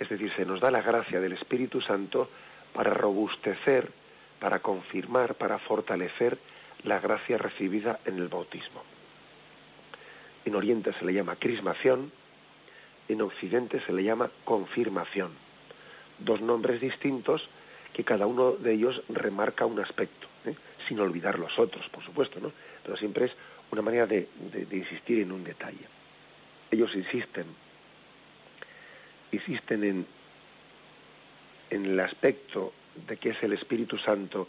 Es 0.00 0.08
decir, 0.08 0.32
se 0.32 0.44
nos 0.44 0.60
da 0.60 0.70
la 0.70 0.82
gracia 0.82 1.20
del 1.20 1.34
Espíritu 1.34 1.80
Santo 1.80 2.28
para 2.72 2.92
robustecer, 2.92 3.92
para 4.40 4.58
confirmar, 4.58 5.36
para 5.36 5.58
fortalecer 5.58 6.38
la 6.82 6.98
gracia 6.98 7.38
recibida 7.38 8.00
en 8.04 8.18
el 8.18 8.28
bautismo. 8.28 8.82
En 10.44 10.54
Oriente 10.54 10.92
se 10.92 11.04
le 11.04 11.14
llama 11.14 11.36
crismación, 11.36 12.12
en 13.08 13.22
Occidente 13.22 13.80
se 13.80 13.92
le 13.92 14.04
llama 14.04 14.30
confirmación. 14.44 15.32
Dos 16.18 16.40
nombres 16.40 16.80
distintos 16.80 17.48
que 17.92 18.04
cada 18.04 18.26
uno 18.26 18.52
de 18.52 18.72
ellos 18.72 19.02
remarca 19.08 19.66
un 19.66 19.80
aspecto, 19.80 20.26
¿eh? 20.44 20.54
sin 20.88 21.00
olvidar 21.00 21.38
los 21.38 21.58
otros, 21.58 21.88
por 21.88 22.04
supuesto, 22.04 22.40
¿no? 22.40 22.52
Pero 22.82 22.96
siempre 22.96 23.26
es 23.26 23.32
una 23.70 23.82
manera 23.82 24.06
de, 24.06 24.28
insistir 24.70 25.20
en 25.20 25.32
un 25.32 25.44
detalle. 25.44 25.86
Ellos 26.70 26.94
insisten, 26.94 27.46
insisten 29.32 29.84
en, 29.84 30.06
en 31.70 31.86
el 31.86 32.00
aspecto 32.00 32.72
de 33.06 33.16
que 33.16 33.30
es 33.30 33.42
el 33.42 33.52
Espíritu 33.52 33.98
Santo 33.98 34.48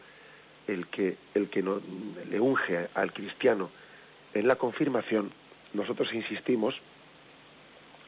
el 0.68 0.88
que, 0.88 1.18
el 1.34 1.50
que 1.50 1.62
no, 1.62 1.82
le 2.30 2.40
unge 2.40 2.88
al 2.94 3.14
cristiano 3.14 3.70
en 4.34 4.48
la 4.48 4.56
confirmación, 4.56 5.32
nosotros 5.74 6.14
insistimos 6.14 6.82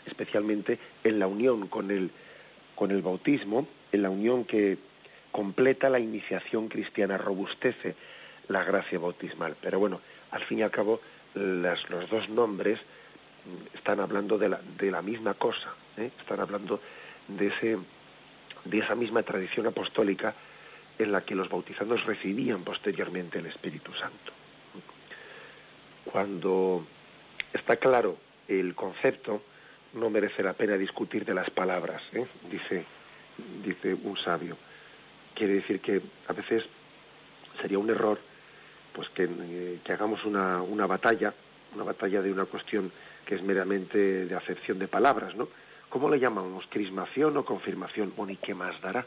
especialmente 0.06 0.80
en 1.04 1.20
la 1.20 1.28
unión 1.28 1.68
con 1.68 1.92
el, 1.92 2.12
con 2.76 2.92
el 2.92 3.02
bautismo, 3.02 3.68
en 3.92 4.02
la 4.02 4.10
unión 4.10 4.46
que 4.46 4.78
completa 5.32 5.90
la 5.90 6.00
iniciación 6.00 6.68
cristiana, 6.68 7.18
robustece 7.18 7.96
la 8.48 8.64
gracia 8.64 9.00
bautismal. 9.00 9.56
Pero 9.62 9.80
bueno, 9.80 10.02
al 10.32 10.44
fin 10.44 10.60
y 10.60 10.62
al 10.64 10.72
cabo, 10.72 11.02
los 11.34 12.10
dos 12.10 12.30
nombres 12.30 12.80
están 13.74 14.00
hablando 14.00 14.38
de 14.38 14.50
la, 14.50 14.62
de 14.78 14.92
la 14.92 15.02
misma 15.02 15.34
cosa, 15.34 15.74
¿eh? 15.98 16.12
están 16.20 16.40
hablando 16.40 16.82
de, 17.28 17.48
ese, 17.48 17.78
de 18.66 18.78
esa 18.80 18.96
misma 18.96 19.24
tradición 19.24 19.68
apostólica 19.68 20.36
en 21.00 21.12
la 21.12 21.22
que 21.22 21.36
los 21.36 21.50
bautizados 21.50 22.06
recibían 22.06 22.64
posteriormente 22.64 23.40
el 23.40 23.46
Espíritu 23.46 23.94
Santo. 23.94 24.34
Cuando 26.06 26.86
está 27.54 27.78
claro 27.78 28.18
el 28.48 28.74
concepto, 28.76 29.44
no 29.94 30.10
merece 30.10 30.44
la 30.44 30.54
pena 30.54 30.78
discutir 30.78 31.26
de 31.26 31.34
las 31.34 31.50
palabras, 31.50 32.02
¿eh? 32.14 32.26
dice, 32.50 32.86
dice 33.64 33.94
un 33.94 34.18
sabio. 34.18 34.58
Quiere 35.34 35.54
decir 35.54 35.80
que 35.80 36.02
a 36.28 36.34
veces 36.34 36.66
sería 37.62 37.78
un 37.80 37.90
error 37.90 38.20
pues 38.98 39.10
que, 39.10 39.30
hagamos 39.94 40.26
una, 40.26 40.60
una, 40.64 40.88
batalla, 40.88 41.32
una 41.76 41.84
batalla 41.84 42.20
de 42.20 42.32
una 42.32 42.46
cuestión 42.46 42.92
que 43.24 43.36
es 43.36 43.44
meramente 43.44 44.26
de 44.26 44.36
acepción 44.36 44.80
de 44.80 44.88
palabras, 44.88 45.36
¿no? 45.36 45.50
¿Cómo 45.88 46.10
le 46.10 46.20
llamamos? 46.20 46.66
¿Crismación 46.68 47.38
o 47.38 47.46
confirmación? 47.46 48.12
Bueno, 48.18 48.34
¿y 48.34 48.38
qué 48.38 48.56
más 48.56 48.82
dará? 48.82 49.06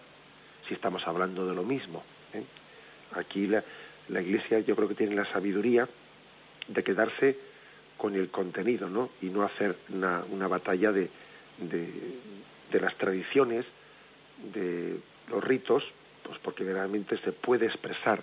Si 0.68 0.74
estamos 0.74 1.08
hablando 1.08 1.44
de 1.44 1.56
lo 1.56 1.64
mismo. 1.64 2.04
¿eh? 2.32 2.44
Aquí 3.16 3.48
la, 3.48 3.64
la, 4.08 4.22
Iglesia 4.22 4.60
yo 4.60 4.76
creo 4.76 4.86
que 4.86 4.94
tiene 4.94 5.16
la 5.16 5.24
sabiduría 5.24 5.88
de 6.68 6.84
quedarse 6.84 7.36
con 7.96 8.14
el 8.14 8.30
contenido, 8.30 8.88
¿no? 8.88 9.10
Y 9.20 9.26
no 9.26 9.42
hacer 9.42 9.76
una, 9.88 10.22
una 10.30 10.46
batalla 10.46 10.92
de, 10.92 11.10
de, 11.58 12.80
las 12.80 12.96
tradiciones, 12.96 13.66
de 14.54 15.00
los 15.28 15.42
ritos, 15.42 15.82
pues 16.22 16.38
porque 16.38 16.62
realmente 16.62 17.18
se 17.18 17.32
puede 17.32 17.66
expresar 17.66 18.22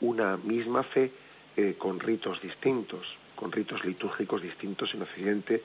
una 0.00 0.36
misma 0.36 0.82
fe 0.82 1.10
eh, 1.56 1.74
con 1.78 2.00
ritos 2.00 2.40
distintos, 2.40 3.16
con 3.34 3.52
ritos 3.52 3.84
litúrgicos 3.84 4.42
distintos 4.42 4.94
en 4.94 5.02
Occidente 5.02 5.62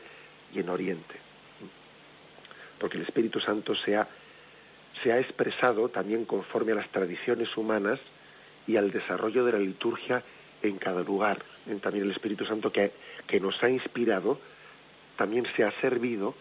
y 0.54 0.60
en 0.60 0.70
Oriente. 0.70 1.16
Porque 2.80 2.98
el 2.98 3.04
Espíritu 3.04 3.40
Santo 3.40 3.76
se 3.76 3.96
ha, 3.96 4.08
se 5.04 5.12
ha 5.12 5.20
expresado 5.20 5.90
también 5.90 6.26
conforme 6.26 6.72
a 6.72 6.76
las 6.76 6.90
tradiciones 6.90 7.56
humanas 7.58 8.00
y 8.68 8.78
al 8.78 8.92
desarrollo 8.92 9.46
de 9.46 9.52
la 9.54 9.60
liturgia 9.60 10.24
en 10.62 10.78
cada 10.78 11.02
lugar. 11.02 11.44
También 11.82 12.06
el 12.06 12.12
Espíritu 12.12 12.46
Santo 12.46 12.72
que, 12.72 12.92
que 13.28 13.40
nos 13.40 13.62
ha 13.64 13.70
inspirado 13.70 14.40
también 15.16 15.46
se 15.56 15.64
ha 15.64 15.72
servido, 15.80 16.36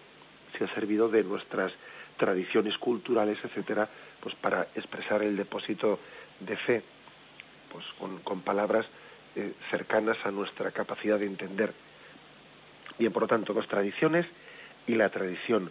se 0.56 0.64
ha 0.64 0.74
servido 0.74 1.08
de 1.08 1.24
nuestras 1.24 1.72
tradiciones 2.16 2.78
culturales, 2.78 3.38
etcétera, 3.42 3.88
pues 4.20 4.34
para 4.34 4.68
expresar 4.74 5.22
el 5.22 5.36
depósito 5.36 5.98
de 6.38 6.56
fe 6.56 6.82
pues, 7.72 7.84
con, 8.24 8.40
palabras 8.42 8.86
eh, 9.36 9.52
cercanas 9.70 10.18
a 10.24 10.30
nuestra 10.30 10.70
capacidad 10.70 11.18
de 11.18 11.26
entender. 11.26 11.72
Bien, 12.98 13.12
por 13.12 13.22
lo 13.22 13.28
tanto, 13.28 13.54
dos 13.54 13.68
tradiciones 13.68 14.26
y 14.86 14.94
la 14.94 15.08
tradición 15.08 15.70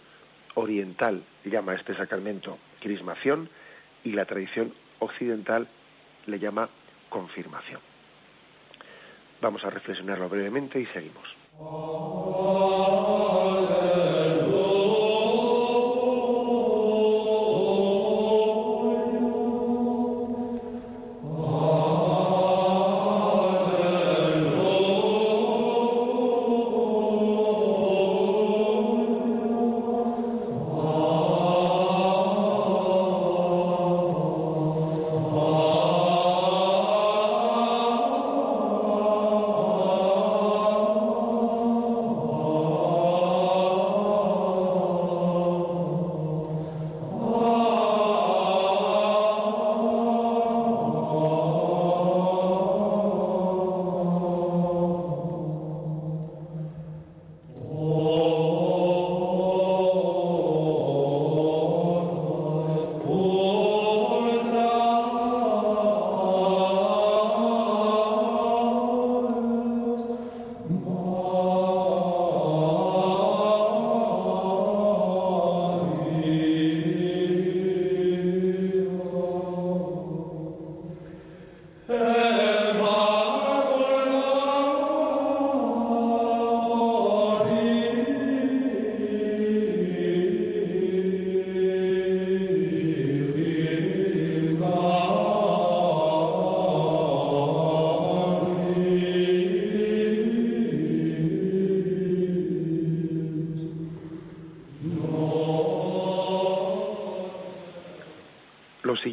oriental 0.55 1.23
llama 1.45 1.73
a 1.73 1.75
este 1.75 1.95
sacramento 1.95 2.57
crismación 2.79 3.49
y 4.03 4.13
la 4.13 4.25
tradición 4.25 4.73
occidental 4.99 5.67
le 6.25 6.39
llama 6.39 6.69
confirmación. 7.09 7.81
Vamos 9.41 9.63
a 9.63 9.69
reflexionarlo 9.69 10.27
brevemente 10.29 10.79
y 10.79 10.85
seguimos. 10.87 11.35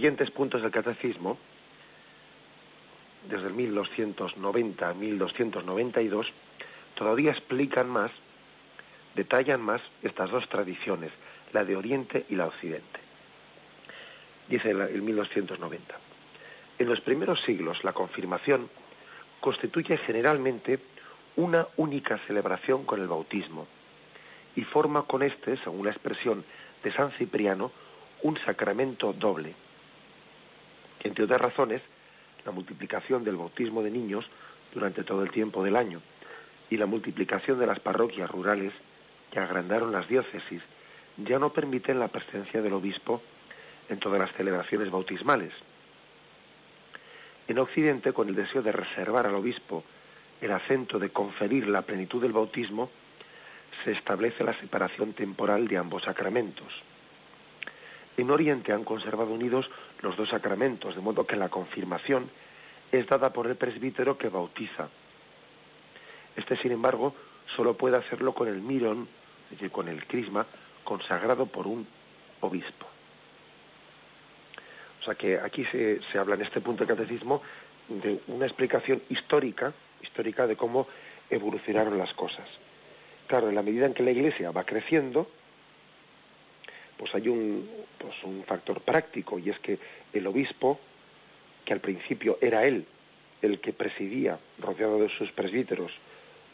Siguientes 0.06 0.30
puntos 0.30 0.62
del 0.62 0.70
catecismo, 0.70 1.36
desde 3.28 3.48
el 3.48 3.54
1290 3.54 4.88
a 4.88 4.94
1292, 4.94 6.32
todavía 6.94 7.32
explican 7.32 7.90
más, 7.90 8.12
detallan 9.16 9.60
más 9.60 9.82
estas 10.04 10.30
dos 10.30 10.48
tradiciones, 10.48 11.10
la 11.52 11.64
de 11.64 11.74
Oriente 11.74 12.24
y 12.28 12.36
la 12.36 12.44
de 12.44 12.50
Occidente. 12.50 13.00
Dice 14.48 14.70
el 14.70 15.02
1290. 15.02 15.98
En 16.78 16.88
los 16.88 17.00
primeros 17.00 17.40
siglos 17.40 17.82
la 17.82 17.92
confirmación 17.92 18.70
constituye 19.40 19.96
generalmente 19.96 20.78
una 21.34 21.66
única 21.76 22.16
celebración 22.28 22.84
con 22.84 23.00
el 23.00 23.08
bautismo 23.08 23.66
y 24.54 24.62
forma 24.62 25.02
con 25.02 25.24
este, 25.24 25.56
según 25.56 25.84
la 25.84 25.90
expresión 25.90 26.44
de 26.84 26.92
San 26.92 27.10
Cipriano, 27.10 27.72
un 28.22 28.36
sacramento 28.36 29.12
doble. 29.12 29.65
Entre 31.06 31.24
otras 31.24 31.40
razones, 31.40 31.82
la 32.44 32.50
multiplicación 32.50 33.22
del 33.22 33.36
bautismo 33.36 33.80
de 33.80 33.92
niños 33.92 34.26
durante 34.74 35.04
todo 35.04 35.22
el 35.22 35.30
tiempo 35.30 35.62
del 35.62 35.76
año 35.76 36.02
y 36.68 36.78
la 36.78 36.86
multiplicación 36.86 37.60
de 37.60 37.66
las 37.68 37.78
parroquias 37.78 38.28
rurales 38.28 38.72
que 39.30 39.38
agrandaron 39.38 39.92
las 39.92 40.08
diócesis 40.08 40.62
ya 41.16 41.38
no 41.38 41.52
permiten 41.52 42.00
la 42.00 42.08
presencia 42.08 42.60
del 42.60 42.72
obispo 42.72 43.22
en 43.88 44.00
todas 44.00 44.18
las 44.18 44.32
celebraciones 44.32 44.90
bautismales. 44.90 45.52
En 47.46 47.60
Occidente, 47.60 48.12
con 48.12 48.28
el 48.28 48.34
deseo 48.34 48.62
de 48.62 48.72
reservar 48.72 49.26
al 49.26 49.36
obispo 49.36 49.84
el 50.40 50.50
acento 50.50 50.98
de 50.98 51.10
conferir 51.10 51.68
la 51.68 51.82
plenitud 51.82 52.20
del 52.20 52.32
bautismo, 52.32 52.90
se 53.84 53.92
establece 53.92 54.42
la 54.42 54.58
separación 54.58 55.12
temporal 55.12 55.68
de 55.68 55.76
ambos 55.76 56.02
sacramentos. 56.02 56.82
En 58.16 58.28
Oriente 58.32 58.72
han 58.72 58.82
conservado 58.82 59.32
unidos 59.32 59.70
los 60.02 60.16
dos 60.16 60.28
sacramentos, 60.28 60.94
de 60.94 61.00
modo 61.00 61.26
que 61.26 61.36
la 61.36 61.48
confirmación 61.48 62.30
es 62.92 63.06
dada 63.06 63.32
por 63.32 63.46
el 63.46 63.56
presbítero 63.56 64.16
que 64.18 64.28
bautiza. 64.28 64.88
Este, 66.36 66.56
sin 66.56 66.72
embargo, 66.72 67.14
solo 67.46 67.76
puede 67.76 67.96
hacerlo 67.96 68.34
con 68.34 68.48
el 68.48 68.60
mirón, 68.60 69.08
es 69.46 69.50
decir, 69.52 69.70
con 69.70 69.88
el 69.88 70.06
crisma, 70.06 70.46
consagrado 70.84 71.46
por 71.46 71.66
un 71.66 71.86
obispo. 72.40 72.86
O 75.00 75.04
sea 75.04 75.14
que 75.14 75.38
aquí 75.38 75.64
se, 75.64 76.00
se 76.02 76.18
habla 76.18 76.34
en 76.34 76.42
este 76.42 76.60
punto 76.60 76.84
del 76.84 76.96
catecismo 76.96 77.42
de 77.88 78.20
una 78.28 78.46
explicación 78.46 79.02
histórica, 79.08 79.72
histórica 80.02 80.46
de 80.46 80.56
cómo 80.56 80.88
evolucionaron 81.30 81.98
las 81.98 82.12
cosas. 82.14 82.48
Claro, 83.26 83.48
en 83.48 83.54
la 83.54 83.62
medida 83.62 83.86
en 83.86 83.94
que 83.94 84.02
la 84.02 84.10
Iglesia 84.10 84.50
va 84.50 84.64
creciendo, 84.64 85.28
pues 86.96 87.14
hay 87.14 87.28
un, 87.28 87.68
pues 87.98 88.14
un 88.24 88.44
factor 88.44 88.80
práctico 88.80 89.38
y 89.38 89.50
es 89.50 89.58
que 89.58 89.78
el 90.12 90.26
obispo, 90.26 90.78
que 91.64 91.72
al 91.72 91.80
principio 91.80 92.38
era 92.40 92.64
él 92.64 92.86
el 93.42 93.60
que 93.60 93.72
presidía, 93.72 94.38
rodeado 94.58 94.98
de 94.98 95.08
sus 95.08 95.30
presbíteros 95.30 95.92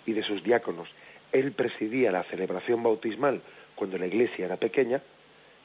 y 0.04 0.12
de 0.12 0.22
sus 0.22 0.42
diáconos, 0.42 0.88
él 1.30 1.52
presidía 1.52 2.12
la 2.12 2.24
celebración 2.24 2.82
bautismal 2.82 3.40
cuando 3.74 3.98
la 3.98 4.06
iglesia 4.06 4.46
era 4.46 4.56
pequeña, 4.56 5.02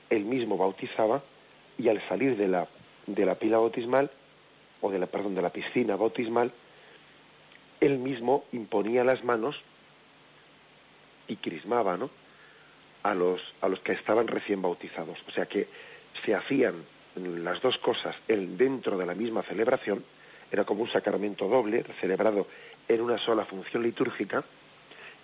él 0.10 0.26
mismo 0.26 0.58
bautizaba 0.58 1.24
y 1.78 1.90
al 1.90 2.02
salir 2.08 2.38
de 2.38 2.48
la, 2.48 2.68
de 3.08 3.26
la 3.26 3.36
pila 3.36 3.58
bautismal, 3.58 4.10
o 4.82 4.92
de 4.92 5.00
la, 5.00 5.08
perdón, 5.08 5.36
de 5.36 5.42
la 5.42 5.52
piscina 5.52 5.96
bautismal, 5.96 6.52
él 7.80 7.98
mismo 8.00 8.46
imponía 8.52 9.04
las 9.04 9.24
manos 9.24 9.62
y 11.28 11.36
crismaba, 11.38 11.98
¿no? 11.98 12.10
A 13.08 13.15
los, 13.15 13.41
a 13.62 13.70
los 13.70 13.80
que 13.80 13.93
estaban 13.93 14.28
recién 14.28 14.62
bautizados. 14.62 15.17
O 15.28 15.32
sea 15.32 15.46
que 15.46 15.67
se 16.26 16.36
hacían 16.36 16.84
las 17.15 17.62
dos 17.62 17.78
cosas 17.78 18.15
dentro 18.28 18.98
de 18.98 19.06
la 19.06 19.15
misma 19.15 19.43
celebración, 19.43 20.04
era 20.52 20.65
como 20.65 20.82
un 20.84 20.89
sacramento 20.89 21.48
doble, 21.48 21.86
celebrado 22.02 22.48
en 22.88 23.02
una 23.02 23.17
sola 23.17 23.46
función 23.46 23.84
litúrgica, 23.84 24.43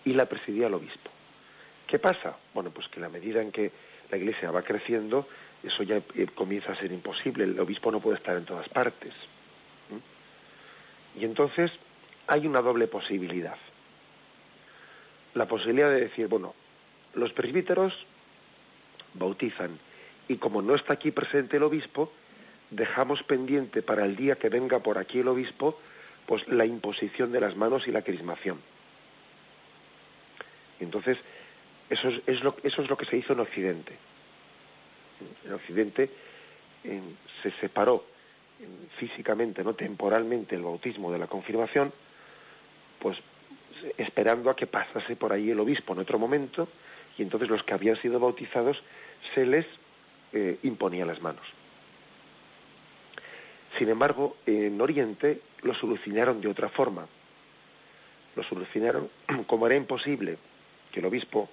y 0.06 0.14
la 0.14 0.26
presidía 0.26 0.68
el 0.68 0.74
obispo. 0.74 1.10
¿Qué 1.86 2.00
pasa? 2.00 2.38
Bueno, 2.54 2.72
pues 2.72 2.88
que 2.88 3.00
la 3.00 3.10
medida 3.10 3.42
en 3.42 3.52
que 3.52 3.72
la 4.10 4.18
iglesia 4.18 4.52
va 4.52 4.62
creciendo, 4.62 5.28
eso 5.62 5.84
ya 5.84 5.98
eh, 5.98 6.28
comienza 6.34 6.72
a 6.72 6.76
ser 6.76 6.92
imposible, 6.92 7.44
el 7.44 7.60
obispo 7.60 7.92
no 7.92 8.00
puede 8.00 8.18
estar 8.18 8.38
en 8.38 8.46
todas 8.46 8.68
partes. 8.70 9.14
Y 11.16 11.26
entonces 11.26 11.72
hay 12.28 12.48
una 12.48 12.62
doble 12.62 12.88
posibilidad. 12.88 13.58
La 15.34 15.48
posibilidad 15.48 15.90
de 15.90 16.02
decir, 16.02 16.28
bueno, 16.28 16.56
los 17.14 17.34
presbíteros 17.34 18.06
bautizan 19.14 19.80
y 20.28 20.38
como 20.38 20.62
no 20.62 20.76
está 20.76 20.94
aquí 20.94 21.12
presente 21.12 21.58
el 21.58 21.64
obispo, 21.64 22.12
dejamos 22.70 23.24
pendiente 23.24 23.82
para 23.82 24.06
el 24.06 24.16
día 24.16 24.38
que 24.38 24.50
venga 24.50 24.80
por 24.80 24.98
aquí 24.98 25.20
el 25.20 25.28
obispo, 25.28 25.80
pues 26.26 26.48
la 26.48 26.66
imposición 26.66 27.32
de 27.32 27.42
las 27.42 27.56
manos 27.56 27.88
y 27.88 27.92
la 27.92 28.02
crismación. 28.02 28.60
Entonces, 30.80 31.18
eso 31.90 32.10
es, 32.26 32.44
lo, 32.44 32.56
eso 32.64 32.82
es 32.82 32.90
lo 32.90 32.98
que 32.98 33.06
se 33.06 33.18
hizo 33.18 33.34
en 33.34 33.42
Occidente. 33.42 33.94
En 35.46 35.54
Occidente 35.54 36.10
se 37.42 37.52
separó 37.60 38.06
físicamente, 38.98 39.64
no 39.64 39.74
temporalmente, 39.74 40.56
el 40.56 40.62
bautismo 40.62 41.12
de 41.12 41.20
la 41.20 41.28
confirmación, 41.28 41.94
pues 43.00 43.18
esperando 43.98 44.50
a 44.50 44.56
que 44.56 44.68
pasase 44.68 45.16
por 45.16 45.34
ahí 45.34 45.52
el 45.52 45.60
obispo 45.60 45.94
en 45.94 46.00
otro 46.00 46.18
momento 46.18 46.70
y 47.18 47.22
entonces 47.22 47.50
los 47.50 47.64
que 47.64 47.74
habían 47.74 47.96
sido 47.98 48.20
bautizados 48.20 48.84
se 49.34 49.46
les 49.46 49.66
eh, 50.34 50.58
imponía 50.64 51.06
las 51.06 51.22
manos. 51.22 51.46
Sin 53.78 53.90
embargo, 53.90 54.38
en 54.46 54.80
Oriente 54.82 55.42
lo 55.62 55.74
solucionaron 55.74 56.42
de 56.42 56.48
otra 56.48 56.70
forma. 56.70 57.08
Lo 58.36 58.44
solucionaron 58.44 59.10
como 59.48 59.68
era 59.68 59.76
imposible 59.76 60.38
que 60.92 61.00
el 61.00 61.06
obispo 61.06 61.50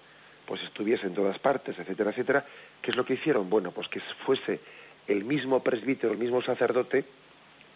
pues 0.46 0.62
estuviese 0.62 1.06
en 1.06 1.14
todas 1.14 1.38
partes, 1.38 1.78
etcétera, 1.78 2.10
etcétera. 2.10 2.44
¿Qué 2.82 2.90
es 2.90 2.96
lo 2.96 3.04
que 3.04 3.14
hicieron? 3.14 3.48
Bueno, 3.48 3.70
pues 3.70 3.88
que 3.88 4.00
fuese 4.00 4.60
el 5.06 5.24
mismo 5.24 5.62
presbítero, 5.62 6.12
el 6.12 6.18
mismo 6.18 6.42
sacerdote, 6.42 7.04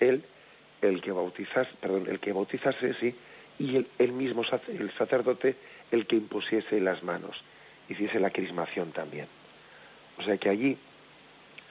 él, 0.00 0.24
el 0.82 1.00
que 1.00 1.12
bautizase, 1.12 1.70
perdón, 1.80 2.06
el 2.08 2.18
que 2.18 2.32
bautizase, 2.32 2.94
sí, 2.94 3.14
y 3.58 3.86
el, 3.98 4.12
mismo 4.12 4.42
el 4.68 4.92
sacerdote 4.92 5.56
el 5.92 6.06
que 6.06 6.16
impusiese 6.16 6.80
las 6.80 7.02
manos 7.02 7.44
hiciese 7.88 8.20
la 8.20 8.30
crismación 8.30 8.92
también. 8.92 9.26
O 10.18 10.22
sea 10.22 10.36
que 10.38 10.48
allí 10.48 10.78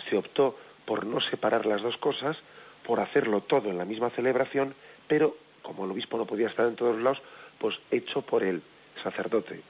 se 0.09 0.17
optó 0.17 0.57
por 0.85 1.05
no 1.05 1.21
separar 1.21 1.65
las 1.65 1.81
dos 1.81 1.97
cosas, 1.97 2.37
por 2.85 2.99
hacerlo 2.99 3.41
todo 3.41 3.69
en 3.69 3.77
la 3.77 3.85
misma 3.85 4.09
celebración, 4.09 4.75
pero 5.07 5.37
como 5.61 5.85
el 5.85 5.91
obispo 5.91 6.17
no 6.17 6.25
podía 6.25 6.47
estar 6.47 6.67
en 6.67 6.75
todos 6.75 7.01
lados, 7.01 7.21
pues 7.57 7.79
hecho 7.91 8.21
por 8.21 8.43
el 8.43 8.61
sacerdote. 9.01 9.61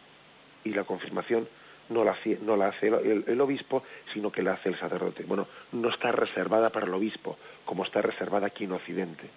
Y 0.64 0.74
la 0.74 0.84
confirmación 0.84 1.48
no 1.90 2.04
la, 2.04 2.12
hace, 2.12 2.40
no 2.42 2.58
la 2.58 2.68
hace 2.68 2.88
el, 2.88 3.26
el, 3.28 3.42
obispo, 3.42 3.84
sino 4.12 4.32
que 4.32 4.42
la 4.42 4.54
hace 4.54 4.70
el 4.70 4.80
sacerdote. 4.80 5.24
Bueno, 5.24 5.48
no 5.72 5.90
está 5.90 6.12
reservada 6.12 6.72
para 6.72 6.88
el 6.88 6.94
obispo, 6.94 7.38
como 7.66 7.84
está 7.84 8.02
reservada 8.02 8.48
aquí 8.48 8.64
en 8.64 8.72
Occidente. 8.72 9.30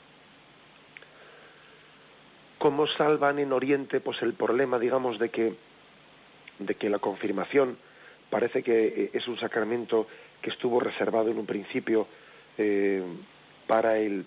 ¿Cómo 2.58 2.86
salvan 2.86 3.38
en 3.38 3.52
Oriente 3.52 4.00
pues 4.00 4.22
el 4.22 4.32
problema, 4.32 4.78
digamos, 4.78 5.18
de 5.18 5.28
que 5.28 5.56
de 6.58 6.74
que 6.74 6.88
la 6.88 6.98
confirmación 6.98 7.78
parece 8.30 8.62
que 8.62 8.86
eh, 8.86 9.10
es 9.12 9.28
un 9.28 9.38
sacramento 9.38 10.06
que 10.40 10.50
estuvo 10.50 10.80
reservado 10.80 11.30
en 11.30 11.38
un 11.38 11.46
principio 11.46 12.06
eh, 12.58 13.02
para 13.66 13.98
el, 13.98 14.26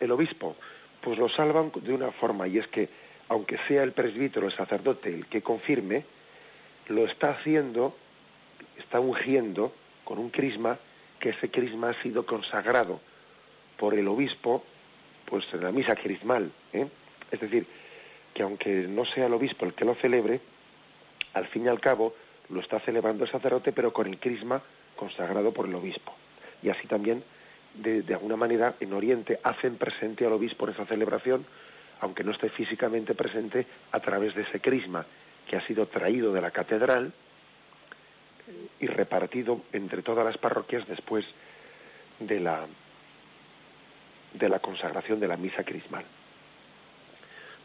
el 0.00 0.10
obispo, 0.10 0.56
pues 1.00 1.18
lo 1.18 1.28
salvan 1.28 1.72
de 1.74 1.92
una 1.92 2.12
forma, 2.12 2.46
y 2.48 2.58
es 2.58 2.68
que 2.68 2.88
aunque 3.28 3.58
sea 3.66 3.82
el 3.82 3.92
presbítero, 3.92 4.46
el 4.46 4.52
sacerdote, 4.52 5.08
el 5.08 5.26
que 5.26 5.42
confirme, 5.42 6.04
lo 6.88 7.04
está 7.04 7.30
haciendo, 7.30 7.96
está 8.76 9.00
ungiendo 9.00 9.72
con 10.04 10.18
un 10.18 10.30
crisma, 10.30 10.78
que 11.18 11.30
ese 11.30 11.50
crisma 11.50 11.90
ha 11.90 12.02
sido 12.02 12.26
consagrado 12.26 13.00
por 13.78 13.94
el 13.94 14.08
obispo, 14.08 14.64
pues 15.24 15.46
en 15.54 15.62
la 15.62 15.72
misa 15.72 15.94
crismal. 15.94 16.52
¿eh? 16.72 16.88
Es 17.30 17.40
decir, 17.40 17.66
que 18.34 18.42
aunque 18.42 18.86
no 18.88 19.04
sea 19.04 19.26
el 19.26 19.32
obispo 19.32 19.64
el 19.64 19.74
que 19.74 19.84
lo 19.84 19.94
celebre, 19.94 20.40
al 21.34 21.46
fin 21.46 21.66
y 21.66 21.68
al 21.68 21.80
cabo 21.80 22.14
lo 22.48 22.60
está 22.60 22.80
celebrando 22.80 23.24
el 23.24 23.30
sacerdote, 23.30 23.72
pero 23.72 23.92
con 23.92 24.06
el 24.06 24.18
crisma 24.18 24.62
consagrado 24.96 25.52
por 25.52 25.66
el 25.66 25.74
obispo. 25.74 26.14
Y 26.62 26.70
así 26.70 26.86
también, 26.86 27.24
de, 27.74 28.04
alguna 28.14 28.36
manera, 28.36 28.74
en 28.80 28.92
Oriente 28.92 29.40
hacen 29.42 29.76
presente 29.76 30.26
al 30.26 30.32
obispo 30.32 30.66
en 30.66 30.74
esa 30.74 30.86
celebración, 30.86 31.46
aunque 32.00 32.24
no 32.24 32.32
esté 32.32 32.50
físicamente 32.50 33.14
presente, 33.14 33.66
a 33.90 34.00
través 34.00 34.34
de 34.34 34.42
ese 34.42 34.60
crisma 34.60 35.06
que 35.48 35.56
ha 35.56 35.66
sido 35.66 35.86
traído 35.86 36.32
de 36.32 36.40
la 36.40 36.50
catedral 36.50 37.12
y 38.80 38.86
repartido 38.86 39.62
entre 39.72 40.02
todas 40.02 40.24
las 40.24 40.38
parroquias 40.38 40.86
después 40.86 41.24
de 42.18 42.40
la, 42.40 42.66
de 44.34 44.48
la 44.48 44.58
consagración 44.58 45.20
de 45.20 45.28
la 45.28 45.36
misa 45.36 45.64
crismal. 45.64 46.04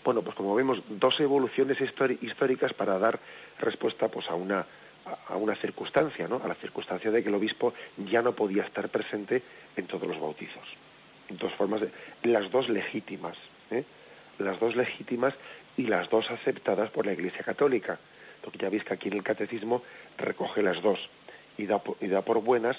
Bueno, 0.07 0.21
pues 0.21 0.37
como 0.37 0.55
vemos, 0.55 0.81
dos 0.87 1.19
evoluciones 1.19 1.81
históricas 1.81 2.73
para 2.73 2.97
dar 2.97 3.19
respuesta 3.59 4.07
pues, 4.07 4.29
a, 4.29 4.35
una, 4.35 4.65
a 5.27 5.35
una 5.35 5.53
circunstancia, 5.57 6.29
¿no? 6.29 6.39
A 6.41 6.47
la 6.47 6.55
circunstancia 6.55 7.11
de 7.11 7.21
que 7.21 7.27
el 7.27 7.35
obispo 7.35 7.73
ya 7.97 8.21
no 8.21 8.31
podía 8.31 8.63
estar 8.63 8.87
presente 8.87 9.43
en 9.75 9.85
todos 9.85 10.07
los 10.07 10.17
bautizos. 10.17 10.63
Dos 11.27 11.51
formas, 11.55 11.81
de, 11.81 11.91
las 12.23 12.49
dos 12.49 12.69
legítimas, 12.69 13.35
¿eh? 13.69 13.83
las 14.39 14.57
dos 14.61 14.77
legítimas 14.77 15.33
y 15.75 15.87
las 15.87 16.09
dos 16.09 16.31
aceptadas 16.31 16.89
por 16.89 17.05
la 17.05 17.11
Iglesia 17.11 17.43
Católica, 17.43 17.99
porque 18.41 18.59
ya 18.59 18.69
veis 18.69 18.85
que 18.85 18.93
aquí 18.93 19.09
en 19.09 19.15
el 19.15 19.23
Catecismo 19.23 19.83
recoge 20.17 20.61
las 20.61 20.81
dos 20.81 21.09
y 21.57 21.65
da, 21.65 21.81
y 21.99 22.07
da 22.07 22.21
por 22.21 22.41
buenas 22.41 22.77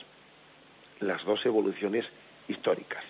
las 1.01 1.27
dos 1.27 1.45
evoluciones 1.45 2.07
históricas. 2.49 3.05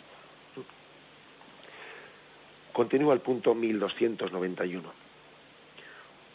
Continúa 2.78 3.12
el 3.12 3.20
punto 3.20 3.56
1291. 3.56 4.92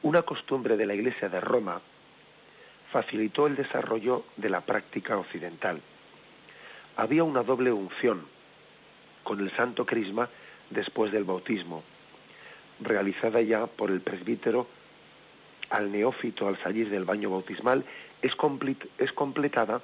Una 0.02 0.24
costumbre 0.24 0.76
de 0.76 0.86
la 0.86 0.94
Iglesia 0.94 1.30
de 1.30 1.40
Roma 1.40 1.80
facilitó 2.92 3.48
el 3.48 3.56
desarrollo 3.56 4.26
de 4.36 4.50
la 4.50 4.60
práctica 4.60 5.18
occidental. 5.18 5.80
Había 6.98 7.24
una 7.24 7.44
doble 7.44 7.72
unción 7.72 8.28
con 9.24 9.40
el 9.40 9.56
santo 9.56 9.86
crisma 9.86 10.28
después 10.70 11.14
del 11.14 11.24
bautismo, 11.24 11.82
realizada 12.82 13.40
ya 13.40 13.66
por 13.66 13.90
el 13.90 14.02
presbítero 14.02 14.68
al 15.70 15.94
neófito 15.94 16.50
al 16.50 16.62
salir 16.62 16.90
del 16.90 17.06
baño 17.06 17.30
bautismal, 17.30 17.86
es, 18.22 18.36
completada 19.14 19.82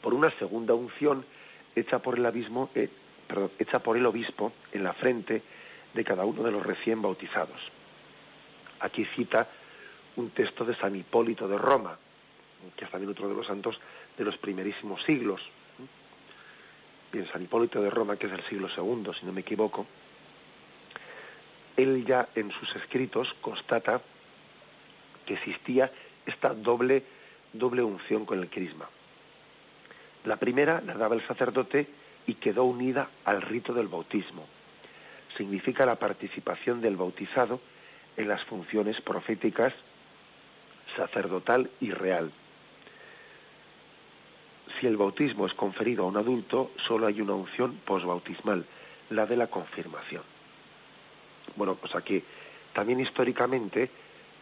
por 0.00 0.14
una 0.14 0.30
segunda 0.38 0.74
unción 0.74 1.26
hecha 1.74 1.98
por 2.02 2.20
el, 2.20 2.24
eh, 2.76 2.88
hecha 3.58 3.80
por 3.80 3.96
el 3.96 4.06
obispo 4.06 4.52
en 4.70 4.84
la 4.84 4.92
frente 4.92 5.42
de 5.96 6.04
cada 6.04 6.24
uno 6.24 6.44
de 6.44 6.52
los 6.52 6.64
recién 6.64 7.02
bautizados. 7.02 7.72
Aquí 8.78 9.04
cita 9.04 9.48
un 10.16 10.30
texto 10.30 10.64
de 10.64 10.76
San 10.76 10.94
Hipólito 10.94 11.48
de 11.48 11.58
Roma, 11.58 11.98
que 12.76 12.84
es 12.84 12.90
también 12.90 13.10
otro 13.10 13.28
de 13.28 13.34
los 13.34 13.46
santos 13.46 13.80
de 14.16 14.24
los 14.24 14.36
primerísimos 14.36 15.02
siglos. 15.02 15.42
Bien, 17.10 17.26
San 17.32 17.42
Hipólito 17.42 17.82
de 17.82 17.90
Roma, 17.90 18.16
que 18.16 18.26
es 18.26 18.32
del 18.32 18.44
siglo 18.44 18.68
II, 18.68 19.12
si 19.18 19.24
no 19.26 19.32
me 19.32 19.40
equivoco, 19.40 19.86
él 21.76 22.04
ya 22.06 22.28
en 22.34 22.50
sus 22.50 22.76
escritos 22.76 23.34
constata 23.40 24.00
que 25.24 25.34
existía 25.34 25.90
esta 26.24 26.54
doble, 26.54 27.04
doble 27.52 27.82
unción 27.82 28.26
con 28.26 28.38
el 28.38 28.48
crisma. 28.48 28.88
La 30.24 30.36
primera 30.36 30.80
la 30.80 30.94
daba 30.94 31.14
el 31.14 31.26
sacerdote 31.26 31.86
y 32.26 32.34
quedó 32.34 32.64
unida 32.64 33.08
al 33.24 33.40
rito 33.40 33.72
del 33.72 33.88
bautismo. 33.88 34.55
Significa 35.36 35.84
la 35.84 35.98
participación 35.98 36.80
del 36.80 36.96
bautizado 36.96 37.60
en 38.16 38.28
las 38.28 38.44
funciones 38.44 39.00
proféticas, 39.00 39.74
sacerdotal 40.96 41.70
y 41.80 41.90
real. 41.90 42.32
Si 44.80 44.86
el 44.86 44.96
bautismo 44.96 45.46
es 45.46 45.54
conferido 45.54 46.04
a 46.04 46.06
un 46.06 46.16
adulto, 46.16 46.72
solo 46.76 47.06
hay 47.06 47.20
una 47.20 47.34
unción 47.34 47.80
posbautismal, 47.84 48.64
la 49.10 49.26
de 49.26 49.36
la 49.36 49.46
confirmación. 49.46 50.22
Bueno, 51.54 51.74
pues 51.76 51.94
aquí 51.94 52.22
también 52.72 53.00
históricamente 53.00 53.90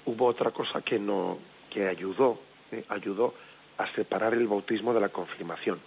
hubo 0.06 0.26
otra 0.26 0.50
cosa 0.50 0.82
que 0.82 0.98
no 0.98 1.38
que 1.70 1.88
ayudó, 1.88 2.40
eh, 2.70 2.84
ayudó 2.88 3.34
a 3.78 3.86
separar 3.88 4.32
el 4.34 4.46
bautismo 4.46 4.94
de 4.94 5.00
la 5.00 5.08
confirmación. 5.08 5.80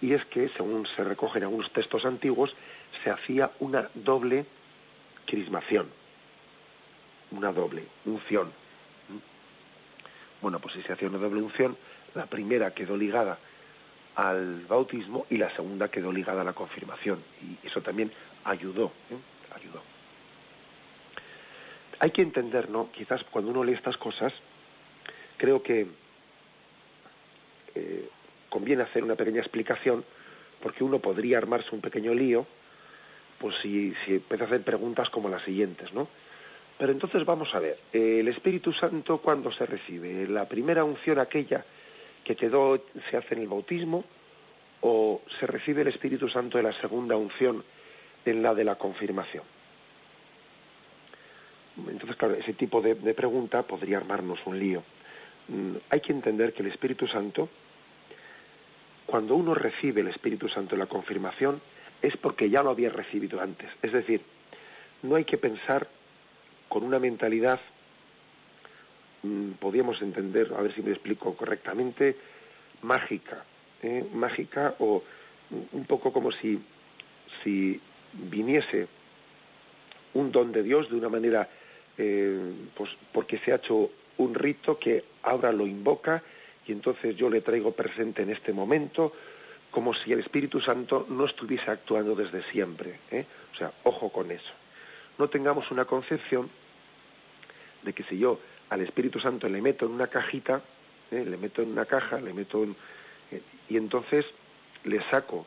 Y 0.00 0.12
es 0.12 0.24
que, 0.26 0.48
según 0.50 0.86
se 0.86 1.02
recogen 1.04 1.42
algunos 1.42 1.72
textos 1.72 2.04
antiguos, 2.04 2.54
se 3.02 3.10
hacía 3.10 3.50
una 3.60 3.90
doble 3.94 4.46
crismación, 5.24 5.88
una 7.30 7.52
doble 7.52 7.84
unción. 8.04 8.52
Bueno, 10.40 10.60
pues 10.60 10.74
si 10.74 10.82
se 10.82 10.92
hacía 10.92 11.08
una 11.08 11.18
doble 11.18 11.42
unción, 11.42 11.76
la 12.14 12.26
primera 12.26 12.72
quedó 12.72 12.96
ligada 12.96 13.38
al 14.14 14.64
bautismo 14.66 15.26
y 15.28 15.36
la 15.36 15.50
segunda 15.50 15.90
quedó 15.90 16.12
ligada 16.12 16.42
a 16.42 16.44
la 16.44 16.52
confirmación. 16.52 17.22
Y 17.42 17.66
eso 17.66 17.82
también 17.82 18.12
ayudó, 18.44 18.92
¿eh? 19.10 19.16
ayudó. 19.54 19.82
Hay 21.98 22.10
que 22.10 22.22
entender, 22.22 22.68
¿no? 22.68 22.90
Quizás 22.92 23.24
cuando 23.24 23.50
uno 23.50 23.64
lee 23.64 23.72
estas 23.72 23.96
cosas, 23.96 24.32
creo 25.36 25.62
que 25.62 25.86
eh, 27.74 28.08
conviene 28.56 28.84
hacer 28.84 29.04
una 29.04 29.16
pequeña 29.16 29.40
explicación, 29.40 30.02
porque 30.62 30.82
uno 30.82 30.98
podría 30.98 31.36
armarse 31.36 31.74
un 31.74 31.82
pequeño 31.82 32.14
lío, 32.14 32.46
pues 33.38 33.56
si, 33.56 33.92
si 34.02 34.14
empieza 34.14 34.44
a 34.44 34.46
hacer 34.46 34.62
preguntas 34.62 35.10
como 35.10 35.28
las 35.28 35.42
siguientes, 35.42 35.92
¿no? 35.92 36.08
Pero 36.78 36.90
entonces 36.90 37.22
vamos 37.26 37.54
a 37.54 37.60
ver, 37.60 37.78
el 37.92 38.26
Espíritu 38.28 38.72
Santo, 38.72 39.18
¿cuándo 39.18 39.52
se 39.52 39.66
recibe? 39.66 40.26
¿La 40.26 40.48
primera 40.48 40.84
unción 40.84 41.18
aquella 41.18 41.66
que 42.24 42.34
quedó, 42.34 42.82
se 43.10 43.18
hace 43.18 43.34
en 43.34 43.42
el 43.42 43.48
bautismo? 43.48 44.06
¿O 44.80 45.20
se 45.38 45.46
recibe 45.46 45.82
el 45.82 45.88
Espíritu 45.88 46.26
Santo 46.26 46.56
de 46.56 46.64
la 46.64 46.72
segunda 46.72 47.14
unción 47.14 47.62
en 48.24 48.42
la 48.42 48.54
de 48.54 48.64
la 48.64 48.76
confirmación? 48.76 49.44
Entonces, 51.90 52.16
claro, 52.16 52.36
ese 52.36 52.54
tipo 52.54 52.80
de, 52.80 52.94
pregunta 53.12 53.66
podría 53.66 53.98
armarnos 53.98 54.38
un 54.46 54.58
lío. 54.58 54.82
Mm, 55.48 55.76
hay 55.90 56.00
que 56.00 56.12
entender 56.12 56.54
que 56.54 56.62
el 56.62 56.68
Espíritu 56.68 57.06
Santo, 57.06 57.50
cuando 59.16 59.34
uno 59.34 59.54
recibe 59.54 60.02
el 60.02 60.08
Espíritu 60.08 60.46
Santo 60.46 60.74
en 60.74 60.78
la 60.78 60.88
confirmación, 60.88 61.62
es 62.02 62.18
porque 62.18 62.50
ya 62.50 62.62
lo 62.62 62.68
había 62.68 62.90
recibido 62.90 63.40
antes. 63.40 63.70
Es 63.80 63.90
decir, 63.90 64.20
no 65.02 65.14
hay 65.14 65.24
que 65.24 65.38
pensar 65.38 65.88
con 66.68 66.84
una 66.84 66.98
mentalidad, 66.98 67.58
mm, 69.22 69.52
podríamos 69.52 70.02
entender, 70.02 70.52
a 70.54 70.60
ver 70.60 70.74
si 70.74 70.82
me 70.82 70.90
explico 70.90 71.34
correctamente, 71.34 72.14
mágica, 72.82 73.42
¿eh? 73.82 74.04
mágica 74.12 74.74
o 74.80 75.02
un 75.72 75.86
poco 75.86 76.12
como 76.12 76.30
si, 76.30 76.60
si 77.42 77.80
viniese 78.12 78.86
un 80.12 80.30
don 80.30 80.52
de 80.52 80.62
Dios 80.62 80.90
de 80.90 80.96
una 80.96 81.08
manera 81.08 81.48
eh, 81.96 82.52
pues 82.74 82.90
porque 83.14 83.38
se 83.38 83.52
ha 83.52 83.56
hecho 83.56 83.90
un 84.18 84.34
rito 84.34 84.78
que 84.78 85.04
ahora 85.22 85.52
lo 85.52 85.66
invoca 85.66 86.22
y 86.66 86.72
entonces 86.72 87.16
yo 87.16 87.30
le 87.30 87.40
traigo 87.40 87.72
presente 87.72 88.22
en 88.22 88.30
este 88.30 88.52
momento 88.52 89.12
como 89.70 89.92
si 89.94 90.12
el 90.12 90.20
Espíritu 90.20 90.60
Santo 90.60 91.06
no 91.08 91.24
estuviese 91.24 91.70
actuando 91.70 92.14
desde 92.14 92.42
siempre. 92.50 93.00
¿eh? 93.10 93.26
O 93.52 93.56
sea, 93.56 93.72
ojo 93.84 94.10
con 94.10 94.30
eso. 94.30 94.52
No 95.18 95.28
tengamos 95.28 95.70
una 95.70 95.84
concepción 95.84 96.48
de 97.82 97.92
que 97.92 98.02
si 98.04 98.18
yo 98.18 98.40
al 98.70 98.80
Espíritu 98.80 99.20
Santo 99.20 99.48
le 99.48 99.60
meto 99.60 99.86
en 99.86 99.92
una 99.92 100.06
cajita, 100.06 100.62
¿eh? 101.10 101.24
le 101.24 101.36
meto 101.36 101.62
en 101.62 101.70
una 101.70 101.84
caja, 101.84 102.20
le 102.20 102.32
meto 102.32 102.64
en... 102.64 102.76
y 103.68 103.76
entonces 103.76 104.24
le 104.84 105.00
saco 105.10 105.46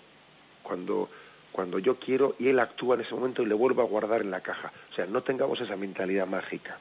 cuando 0.63 1.09
cuando 1.51 1.79
yo 1.79 1.99
quiero 1.99 2.35
y 2.39 2.47
él 2.47 2.59
actúa 2.59 2.95
en 2.95 3.01
ese 3.01 3.13
momento 3.13 3.41
y 3.41 3.45
le 3.45 3.53
vuelvo 3.53 3.81
a 3.81 3.85
guardar 3.85 4.21
en 4.21 4.31
la 4.31 4.41
caja. 4.41 4.71
O 4.91 4.93
sea, 4.93 5.05
no 5.05 5.23
tengamos 5.23 5.59
esa 5.61 5.75
mentalidad 5.75 6.27
mágica. 6.27 6.77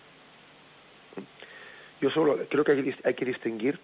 Yo 2.00 2.10
solo 2.10 2.38
creo 2.48 2.64
que 2.64 2.94
hay, 3.02 3.14
que 3.14 3.24
distinguir 3.24 3.80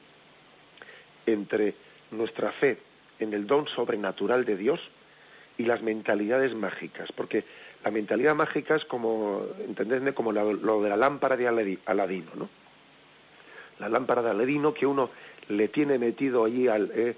entre 1.27 1.75
nuestra 2.11 2.53
fe 2.53 2.79
en 3.19 3.33
el 3.33 3.47
don 3.47 3.67
sobrenatural 3.67 4.45
de 4.45 4.57
Dios 4.57 4.81
y 5.57 5.65
las 5.65 5.83
mentalidades 5.83 6.55
mágicas, 6.55 7.13
porque 7.13 7.45
la 7.85 7.91
mentalidad 7.91 8.35
mágica 8.35 8.75
es 8.75 8.85
como, 8.85 9.47
entendedme, 9.65 10.15
como 10.15 10.33
lo, 10.33 10.83
de 10.83 10.89
la 10.89 10.97
lámpara 10.97 11.37
de 11.37 11.79
Aladino, 11.87 12.31
¿no? 12.35 12.49
La 13.79 13.89
lámpara 13.89 14.23
de 14.23 14.31
Aladino 14.31 14.73
que 14.73 14.87
uno 14.87 15.11
le 15.49 15.69
tiene 15.69 15.99
metido 15.99 16.45
allí 16.45 16.69
al, 16.69 16.91
eh, 16.95 17.17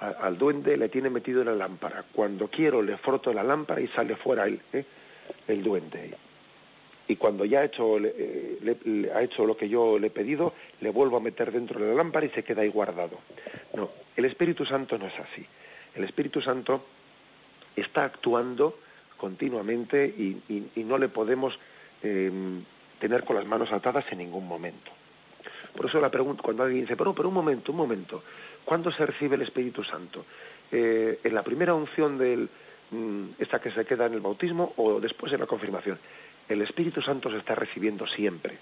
al 0.00 0.36
duende 0.38 0.76
le 0.76 0.88
tiene 0.88 1.10
metido 1.10 1.42
en 1.42 1.48
la 1.48 1.54
lámpara. 1.54 2.04
Cuando 2.12 2.48
quiero 2.48 2.82
le 2.82 2.96
froto 2.96 3.32
la 3.32 3.44
lámpara 3.44 3.80
y 3.80 3.88
sale 3.88 4.16
fuera 4.16 4.46
el, 4.46 4.60
¿eh? 4.72 4.84
el 5.46 5.62
duende. 5.62 6.16
Y 7.08 7.16
cuando 7.16 7.44
ya 7.44 7.60
ha 7.60 7.64
hecho, 7.64 7.98
eh, 7.98 9.10
ha 9.14 9.22
hecho 9.22 9.44
lo 9.44 9.56
que 9.56 9.68
yo 9.68 9.98
le 9.98 10.06
he 10.06 10.10
pedido, 10.10 10.54
le 10.80 10.90
vuelvo 10.90 11.16
a 11.16 11.20
meter 11.20 11.52
dentro 11.52 11.80
de 11.80 11.88
la 11.88 11.94
lámpara 11.94 12.26
y 12.26 12.30
se 12.30 12.44
queda 12.44 12.62
ahí 12.62 12.68
guardado. 12.68 13.18
No, 13.74 13.90
el 14.16 14.24
Espíritu 14.24 14.64
Santo 14.64 14.98
no 14.98 15.06
es 15.06 15.18
así. 15.18 15.44
El 15.94 16.04
Espíritu 16.04 16.40
Santo 16.40 16.84
está 17.76 18.04
actuando 18.04 18.78
continuamente 19.16 20.06
y, 20.06 20.70
no 20.76 20.98
le 20.98 21.08
podemos 21.08 21.58
em, 22.02 22.64
tener 22.98 23.24
con 23.24 23.36
las 23.36 23.46
manos 23.46 23.72
atadas 23.72 24.04
en 24.10 24.18
ningún 24.18 24.46
momento. 24.46 24.90
Por 25.76 25.86
eso 25.86 26.00
la 26.00 26.10
pregunta, 26.10 26.42
cuando 26.42 26.64
alguien 26.64 26.82
dice, 26.82 26.96
pero, 26.96 27.14
pero 27.14 27.28
un 27.28 27.34
momento, 27.34 27.72
un 27.72 27.78
momento, 27.78 28.22
¿Cuándo 28.64 28.90
se 28.92 29.04
recibe 29.04 29.36
el 29.36 29.42
Espíritu 29.42 29.82
Santo? 29.82 30.24
Eh, 30.70 31.20
¿En 31.24 31.34
la 31.34 31.42
primera 31.42 31.74
unción 31.74 32.16
del, 32.16 32.48
mm, 32.90 33.24
esta 33.38 33.60
que 33.60 33.70
se 33.70 33.84
queda 33.84 34.06
en 34.06 34.14
el 34.14 34.20
bautismo 34.20 34.72
o 34.76 35.00
después 35.00 35.32
en 35.32 35.40
la 35.40 35.46
confirmación? 35.46 35.98
El 36.48 36.62
Espíritu 36.62 37.00
Santo 37.00 37.30
se 37.30 37.38
está 37.38 37.54
recibiendo 37.54 38.06
siempre. 38.06 38.58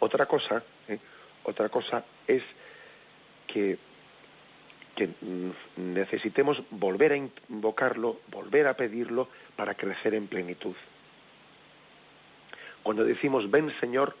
Otra 0.00 0.26
cosa, 0.26 0.62
¿eh? 0.88 0.98
otra 1.44 1.68
cosa 1.68 2.04
es 2.26 2.42
que, 3.46 3.78
que 4.94 5.08
mm, 5.08 5.50
necesitemos 5.76 6.62
volver 6.70 7.12
a 7.12 7.16
invocarlo, 7.16 8.20
volver 8.28 8.66
a 8.66 8.76
pedirlo 8.76 9.28
para 9.56 9.74
crecer 9.74 10.14
en 10.14 10.26
plenitud. 10.26 10.74
Cuando 12.82 13.04
decimos 13.04 13.50
ven 13.50 13.72
Señor, 13.80 14.14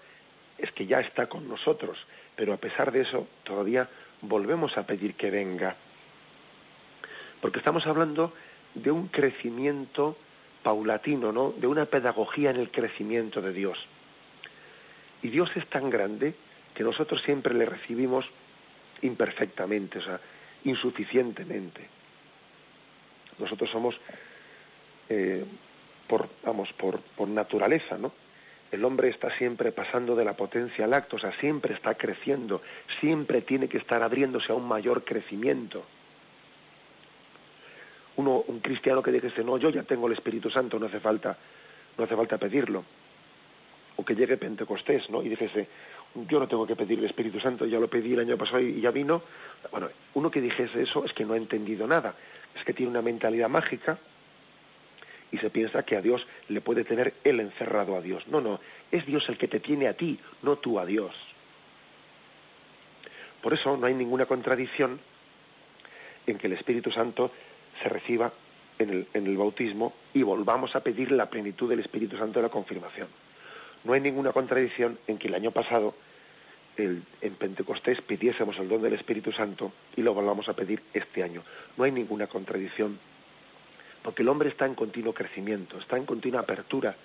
es 0.56 0.72
que 0.72 0.86
ya 0.86 1.00
está 1.00 1.26
con 1.28 1.48
nosotros, 1.48 2.06
pero 2.36 2.54
a 2.54 2.56
pesar 2.56 2.92
de 2.92 3.02
eso 3.02 3.28
todavía 3.42 3.88
volvemos 4.22 4.78
a 4.78 4.86
pedir 4.86 5.14
que 5.14 5.30
venga. 5.30 5.76
Porque 7.40 7.58
estamos 7.58 7.86
hablando 7.86 8.32
de 8.74 8.90
un 8.90 9.08
crecimiento 9.08 10.16
paulatino, 10.64 11.30
¿no? 11.30 11.54
De 11.56 11.68
una 11.68 11.84
pedagogía 11.84 12.50
en 12.50 12.56
el 12.56 12.72
crecimiento 12.72 13.40
de 13.40 13.52
Dios. 13.52 13.86
Y 15.22 15.28
Dios 15.28 15.52
es 15.54 15.66
tan 15.68 15.90
grande 15.90 16.34
que 16.74 16.82
nosotros 16.82 17.22
siempre 17.22 17.54
le 17.54 17.66
recibimos 17.66 18.26
imperfectamente, 19.02 19.98
o 19.98 20.02
sea, 20.02 20.20
insuficientemente. 20.64 21.86
Nosotros 23.38 23.70
somos, 23.70 24.00
eh, 25.08 25.44
por, 26.08 26.28
vamos, 26.42 26.72
por, 26.72 27.00
por 27.00 27.28
naturaleza, 27.28 27.96
¿no? 27.98 28.12
El 28.72 28.84
hombre 28.84 29.08
está 29.08 29.30
siempre 29.30 29.70
pasando 29.70 30.16
de 30.16 30.24
la 30.24 30.34
potencia 30.34 30.84
al 30.86 30.94
acto, 30.94 31.16
o 31.16 31.18
sea, 31.18 31.32
siempre 31.38 31.74
está 31.74 31.94
creciendo, 31.94 32.60
siempre 33.00 33.40
tiene 33.40 33.68
que 33.68 33.78
estar 33.78 34.02
abriéndose 34.02 34.50
a 34.50 34.56
un 34.56 34.66
mayor 34.66 35.04
crecimiento. 35.04 35.84
Uno, 38.16 38.44
un 38.46 38.60
cristiano 38.60 39.02
que 39.02 39.10
dice, 39.10 39.42
no, 39.42 39.58
yo 39.58 39.70
ya 39.70 39.82
tengo 39.82 40.06
el 40.06 40.12
Espíritu 40.12 40.48
Santo, 40.48 40.78
no 40.78 40.86
hace 40.86 41.00
falta, 41.00 41.36
no 41.98 42.04
hace 42.04 42.16
falta 42.16 42.38
pedirlo. 42.38 42.84
O 43.96 44.04
que 44.04 44.14
llegue 44.14 44.36
Pentecostés, 44.36 45.10
¿no? 45.10 45.22
Y 45.22 45.28
dijese, 45.28 45.68
yo 46.28 46.38
no 46.38 46.46
tengo 46.46 46.66
que 46.66 46.76
pedir 46.76 46.98
el 46.98 47.06
Espíritu 47.06 47.40
Santo, 47.40 47.66
ya 47.66 47.80
lo 47.80 47.88
pedí 47.88 48.12
el 48.12 48.20
año 48.20 48.36
pasado 48.36 48.60
y 48.60 48.80
ya 48.80 48.90
vino. 48.90 49.22
Bueno, 49.70 49.88
uno 50.14 50.30
que 50.30 50.40
dijese 50.40 50.82
eso 50.82 51.04
es 51.04 51.12
que 51.12 51.24
no 51.24 51.34
ha 51.34 51.36
entendido 51.36 51.86
nada, 51.86 52.14
es 52.54 52.64
que 52.64 52.72
tiene 52.72 52.90
una 52.90 53.02
mentalidad 53.02 53.48
mágica 53.48 53.98
y 55.32 55.38
se 55.38 55.50
piensa 55.50 55.84
que 55.84 55.96
a 55.96 56.00
Dios 56.00 56.26
le 56.48 56.60
puede 56.60 56.84
tener 56.84 57.14
él 57.24 57.40
encerrado 57.40 57.96
a 57.96 58.00
Dios. 58.00 58.26
No, 58.28 58.40
no, 58.40 58.60
es 58.92 59.04
Dios 59.06 59.28
el 59.28 59.36
que 59.36 59.48
te 59.48 59.58
tiene 59.58 59.88
a 59.88 59.96
ti, 59.96 60.18
no 60.42 60.56
tú 60.56 60.78
a 60.78 60.86
Dios. 60.86 61.14
Por 63.42 63.52
eso 63.52 63.76
no 63.76 63.86
hay 63.86 63.94
ninguna 63.94 64.26
contradicción 64.26 65.00
en 66.26 66.38
que 66.38 66.46
el 66.46 66.52
Espíritu 66.52 66.90
Santo 66.90 67.32
se 67.84 67.90
reciba 67.90 68.32
en 68.78 68.90
el, 68.90 69.06
en 69.12 69.26
el 69.26 69.36
bautismo 69.36 69.92
y 70.14 70.22
volvamos 70.22 70.74
a 70.74 70.82
pedir 70.82 71.12
la 71.12 71.28
plenitud 71.28 71.68
del 71.68 71.80
Espíritu 71.80 72.16
Santo 72.16 72.38
de 72.38 72.44
la 72.44 72.48
confirmación. 72.48 73.08
No 73.84 73.92
hay 73.92 74.00
ninguna 74.00 74.32
contradicción 74.32 74.98
en 75.06 75.18
que 75.18 75.28
el 75.28 75.34
año 75.34 75.50
pasado 75.50 75.94
el, 76.78 77.02
en 77.20 77.34
Pentecostés 77.34 78.00
pidiésemos 78.00 78.58
el 78.58 78.68
don 78.70 78.80
del 78.80 78.94
Espíritu 78.94 79.32
Santo 79.32 79.70
y 79.94 80.02
lo 80.02 80.14
volvamos 80.14 80.48
a 80.48 80.56
pedir 80.56 80.82
este 80.94 81.22
año. 81.22 81.42
No 81.76 81.84
hay 81.84 81.92
ninguna 81.92 82.26
contradicción, 82.26 82.98
porque 84.02 84.22
el 84.22 84.28
hombre 84.28 84.48
está 84.48 84.64
en 84.64 84.74
continuo 84.74 85.12
crecimiento, 85.12 85.78
está 85.78 85.98
en 85.98 86.06
continua 86.06 86.40
apertura 86.40 86.96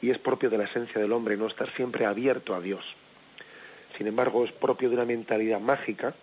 y 0.00 0.10
es 0.10 0.18
propio 0.18 0.48
de 0.48 0.58
la 0.58 0.64
esencia 0.64 1.00
del 1.00 1.12
hombre 1.12 1.36
no 1.36 1.48
estar 1.48 1.70
siempre 1.74 2.06
abierto 2.06 2.54
a 2.54 2.60
Dios. 2.60 2.84
Sin 3.98 4.06
embargo, 4.06 4.44
es 4.44 4.52
propio 4.52 4.88
de 4.88 4.94
una 4.94 5.04
mentalidad 5.04 5.60
mágica 5.60 6.14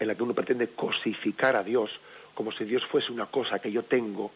en 0.00 0.08
la 0.08 0.14
que 0.16 0.22
uno 0.22 0.34
pretende 0.34 0.70
cosificar 0.70 1.54
a 1.54 1.62
Dios 1.62 2.00
como 2.34 2.52
si 2.52 2.64
Dios 2.64 2.86
fuese 2.86 3.12
una 3.12 3.26
cosa 3.26 3.58
que 3.58 3.70
yo 3.70 3.84
tengo, 3.84 4.30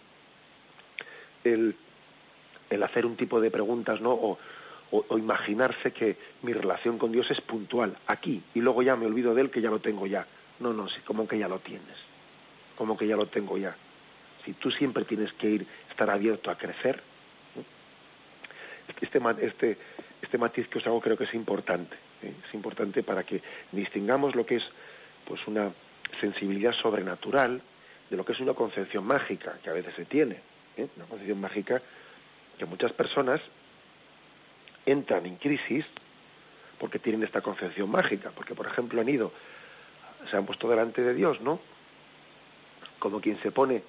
el, 1.43 1.75
el 2.69 2.83
hacer 2.83 3.07
un 3.07 3.17
tipo 3.17 3.41
de 3.41 3.51
preguntas, 3.51 4.01
¿no? 4.01 4.13
O, 4.13 4.39
o, 4.91 5.19
imaginarse 5.19 5.93
que 5.93 6.17
mi 6.43 6.53
relación 6.53 6.99
con 6.99 7.11
Dios 7.11 7.31
es 7.31 7.41
puntual, 7.41 7.97
aquí, 8.07 8.43
y 8.55 8.61
luego 8.61 8.83
ya 8.83 8.95
me 8.95 9.07
olvido 9.07 9.35
de 9.35 9.41
Él 9.41 9.51
que 9.51 9.61
ya 9.61 9.71
lo 9.71 9.81
tengo 9.81 10.07
ya. 10.07 10.27
No, 10.61 10.73
no, 10.73 10.89
sí, 10.89 11.01
como 11.01 11.27
que 11.27 11.39
ya 11.39 11.49
lo 11.49 11.61
tienes, 11.61 11.97
como 12.77 12.97
que 12.97 13.07
ya 13.07 13.17
lo 13.17 13.27
tengo 13.27 13.57
ya. 13.57 13.75
Si 14.45 14.53
tú 14.53 14.71
siempre 14.71 15.05
tienes 15.05 15.33
que 15.33 15.49
ir, 15.49 15.67
estar 15.89 16.11
abierto 16.11 16.51
a 16.51 16.59
crecer, 16.59 17.03
este, 19.01 19.21
este, 19.41 19.79
este 20.21 20.39
matiz 20.39 20.69
que 20.69 20.79
os 20.79 20.87
hago 20.87 21.01
creo 21.01 21.17
que 21.17 21.25
es 21.25 21.35
importante, 21.35 21.97
¿eh? 22.23 22.35
es 22.47 22.55
importante 22.55 23.03
para 23.03 23.25
que 23.25 23.43
distingamos 23.73 24.35
lo 24.35 24.45
que 24.45 24.57
es 24.57 24.71
pues 25.27 25.47
una 25.47 25.73
sensibilidad 26.21 26.73
sobrenatural 26.73 27.63
de 28.11 28.17
lo 28.17 28.25
que 28.25 28.33
es 28.33 28.41
una 28.41 28.55
concepción 28.55 29.05
mágica 29.05 29.59
que 29.63 29.71
a 29.71 29.73
veces 29.73 29.95
se 29.95 30.05
tiene, 30.05 30.41
¿eh? 30.77 30.89
una 30.97 31.07
concepción 31.07 31.41
mágica 31.41 31.83
que 32.59 32.67
muchas 32.67 32.93
personas 32.93 33.41
entran 34.87 35.27
en 35.27 35.37
crisis 35.37 35.85
porque 36.79 36.99
tienen 36.99 37.23
esta 37.23 37.41
concepción 37.41 37.91
mágica, 37.91 38.31
porque 38.35 38.55
por 38.55 38.67
ejemplo 38.67 39.01
han 39.01 39.09
ido, 39.09 39.33
se 40.31 40.37
han 40.37 40.45
puesto 40.45 40.69
delante 40.69 41.03
de 41.03 41.15
Dios, 41.15 41.41
¿no? 41.41 41.61
Como 42.99 43.21
quien 43.21 43.41
se 43.41 43.51
pone 43.51 43.83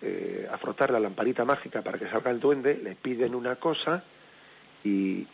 eh, 0.00 0.48
a 0.50 0.58
frotar 0.58 0.90
la 0.90 1.00
lamparita 1.00 1.44
mágica 1.44 1.82
para 1.82 1.98
que 1.98 2.08
salga 2.08 2.30
el 2.30 2.40
duende, 2.40 2.76
le 2.82 2.96
piden 2.96 3.34
una 3.34 3.56
cosa 3.56 4.04
y, 4.84 5.26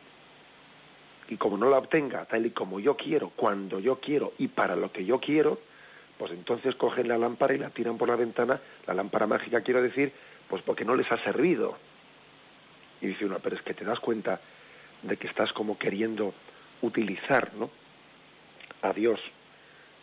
y 1.29 1.37
como 1.37 1.57
no 1.57 1.69
la 1.69 1.79
obtenga 1.79 2.25
tal 2.25 2.47
y 2.47 2.51
como 2.51 2.81
yo 2.81 2.97
quiero, 2.97 3.31
cuando 3.31 3.79
yo 3.79 4.01
quiero 4.01 4.33
y 4.39 4.49
para 4.49 4.77
lo 4.77 4.93
que 4.93 5.05
yo 5.05 5.21
quiero, 5.21 5.61
pues 6.17 6.33
entonces 6.33 6.75
cogen 6.75 7.09
la 7.09 7.19
lámpara 7.19 7.55
y 7.55 7.59
la 7.59 7.71
tiran 7.71 7.99
por 7.99 8.09
la 8.09 8.17
ventana, 8.17 8.61
la 8.87 8.95
lámpara 8.95 9.27
mágica 9.27 9.61
quiero 9.61 9.83
decir, 9.83 10.13
pues 10.49 10.63
porque 10.63 10.85
no 10.85 10.95
les 10.95 11.11
ha 11.13 11.19
servido. 11.19 11.77
Y 13.01 13.09
dice 13.09 13.27
uno, 13.27 13.39
pero 13.43 13.57
es 13.57 13.63
que 13.63 13.75
te 13.75 13.85
das 13.85 14.01
cuenta 14.01 14.41
de 15.03 15.17
que 15.17 15.29
estás 15.29 15.53
como 15.53 15.79
queriendo 15.79 16.35
utilizar 16.83 17.53
¿no? 17.55 17.71
a 18.83 18.93
Dios 18.93 19.21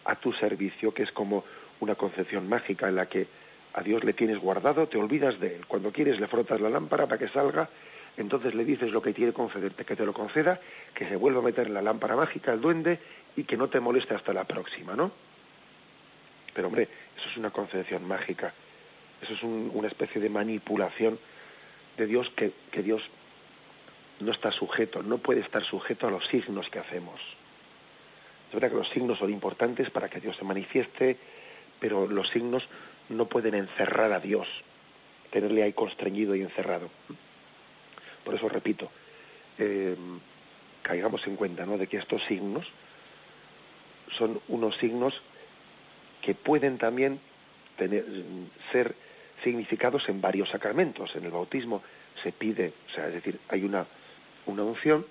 a 0.05 0.15
tu 0.15 0.31
servicio, 0.33 0.93
que 0.93 1.03
es 1.03 1.11
como 1.11 1.43
una 1.79 1.95
concepción 1.95 2.47
mágica 2.47 2.87
en 2.87 2.95
la 2.95 3.09
que 3.09 3.27
a 3.73 3.81
Dios 3.81 4.03
le 4.03 4.13
tienes 4.13 4.37
guardado, 4.37 4.87
te 4.87 4.97
olvidas 4.97 5.39
de 5.39 5.55
él. 5.55 5.65
Cuando 5.65 5.91
quieres 5.91 6.19
le 6.19 6.27
frotas 6.27 6.61
la 6.61 6.69
lámpara 6.69 7.07
para 7.07 7.17
que 7.17 7.27
salga, 7.27 7.69
entonces 8.17 8.55
le 8.55 8.63
dices 8.63 8.91
lo 8.91 9.01
que 9.01 9.13
quiere 9.13 9.33
concederte, 9.33 9.85
que 9.85 9.95
te 9.95 10.05
lo 10.05 10.13
conceda, 10.13 10.59
que 10.93 11.07
se 11.07 11.15
vuelva 11.15 11.39
a 11.39 11.43
meter 11.43 11.67
en 11.67 11.73
la 11.73 11.81
lámpara 11.81 12.15
mágica 12.15 12.53
el 12.53 12.61
duende 12.61 12.99
y 13.35 13.43
que 13.43 13.57
no 13.57 13.69
te 13.69 13.79
moleste 13.79 14.15
hasta 14.15 14.33
la 14.33 14.45
próxima, 14.45 14.95
¿no? 14.95 15.11
Pero 16.53 16.67
hombre, 16.67 16.87
eso 17.17 17.27
es 17.27 17.37
una 17.37 17.51
concepción 17.51 18.07
mágica, 18.07 18.53
eso 19.21 19.33
es 19.33 19.43
una 19.43 19.87
especie 19.87 20.21
de 20.21 20.29
manipulación 20.29 21.19
de 21.97 22.05
Dios 22.07 22.29
que, 22.29 22.53
que 22.71 22.81
Dios 22.81 23.09
no 24.21 24.31
está 24.31 24.51
sujeto, 24.51 25.03
no 25.03 25.17
puede 25.17 25.41
estar 25.41 25.63
sujeto 25.65 26.07
a 26.07 26.11
los 26.11 26.25
signos 26.27 26.69
que 26.69 26.79
hacemos. 26.79 27.19
Es 28.47 28.53
verdad 28.53 28.69
que 28.69 28.77
los 28.77 28.89
signos 28.89 29.19
son 29.19 29.31
importantes 29.31 29.89
para 29.89 30.09
que 30.09 30.21
Dios 30.21 30.37
se 30.37 30.45
manifieste, 30.45 31.17
pero 31.79 32.07
los 32.07 32.29
signos 32.29 32.69
no 33.09 33.25
pueden 33.25 33.55
encerrar 33.55 34.13
a 34.13 34.21
Dios, 34.21 34.47
tenerle 35.31 35.63
ahí 35.63 35.73
constreñido 35.73 36.35
y 36.35 36.41
encerrado. 36.41 36.89
Por 38.25 38.35
eso 38.35 38.49
repito, 38.49 38.91
eh, 39.57 39.95
caigamos 40.81 41.25
en 41.27 41.37
cuenta 41.37 41.65
¿no? 41.65 41.77
de 41.77 41.87
que 41.87 41.97
estos 41.97 42.23
signos 42.25 42.67
son 44.09 44.41
unos 44.49 44.75
signos 44.77 45.21
que 46.21 46.35
pueden 46.35 46.77
también 46.77 47.19
tener, 47.77 48.05
ser 48.71 48.95
significados 49.43 50.09
en 50.09 50.21
varios 50.21 50.49
sacramentos. 50.49 51.15
En 51.15 51.23
el 51.23 51.31
bautismo 51.31 51.83
se 52.21 52.31
pide, 52.31 52.73
o 52.89 52.93
sea, 52.93 53.07
es 53.07 53.13
decir, 53.13 53.39
hay 53.47 53.63
una, 53.63 53.85
una 54.47 54.63
unción, 54.63 55.05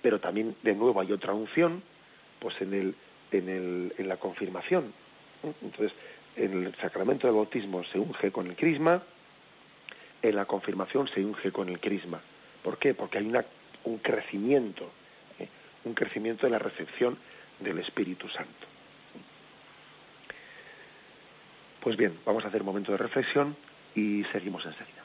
pero 0.00 0.18
también 0.20 0.56
de 0.62 0.74
nuevo 0.74 1.00
hay 1.00 1.12
otra 1.12 1.34
unción, 1.34 1.82
pues 2.38 2.60
en, 2.62 2.72
el, 2.72 2.94
en, 3.32 3.48
el, 3.48 3.94
en 3.98 4.08
la 4.08 4.16
confirmación. 4.16 4.92
Entonces, 5.62 5.92
en 6.36 6.66
el 6.66 6.74
sacramento 6.76 7.26
del 7.26 7.36
bautismo 7.36 7.84
se 7.84 7.98
unge 7.98 8.30
con 8.32 8.46
el 8.46 8.56
crisma, 8.56 9.02
en 10.22 10.36
la 10.36 10.44
confirmación 10.44 11.08
se 11.08 11.24
unge 11.24 11.52
con 11.52 11.68
el 11.68 11.80
crisma. 11.80 12.20
¿Por 12.62 12.78
qué? 12.78 12.94
Porque 12.94 13.18
hay 13.18 13.32
un 13.84 13.98
crecimiento, 13.98 14.90
¿eh? 15.38 15.48
un 15.84 15.94
crecimiento 15.94 16.46
de 16.46 16.50
la 16.50 16.58
recepción 16.58 17.18
del 17.60 17.78
Espíritu 17.78 18.28
Santo. 18.28 18.66
Pues 21.80 21.96
bien, 21.96 22.18
vamos 22.26 22.44
a 22.44 22.48
hacer 22.48 22.62
un 22.62 22.66
momento 22.66 22.92
de 22.92 22.98
reflexión 22.98 23.56
y 23.94 24.24
seguimos 24.24 24.66
enseguida. 24.66 25.02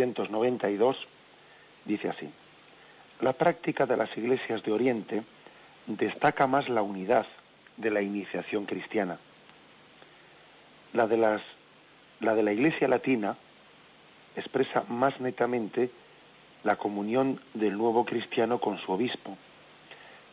Punto 0.00 0.22
1292 0.22 1.08
dice 1.84 2.08
así, 2.08 2.28
la 3.20 3.34
práctica 3.34 3.84
de 3.84 3.96
las 3.98 4.16
iglesias 4.16 4.62
de 4.62 4.72
Oriente 4.72 5.22
destaca 5.86 6.46
más 6.46 6.68
la 6.68 6.82
unidad 6.82 7.26
de 7.76 7.90
la 7.90 8.00
iniciación 8.00 8.64
cristiana. 8.64 9.18
La 10.94 11.06
de, 11.06 11.18
las, 11.18 11.42
la 12.20 12.34
de 12.34 12.42
la 12.42 12.52
iglesia 12.52 12.88
latina 12.88 13.36
expresa 14.36 14.84
más 14.88 15.20
netamente 15.20 15.90
la 16.64 16.76
comunión 16.76 17.40
del 17.52 17.76
nuevo 17.76 18.04
cristiano 18.04 18.58
con 18.58 18.78
su 18.78 18.92
obispo, 18.92 19.36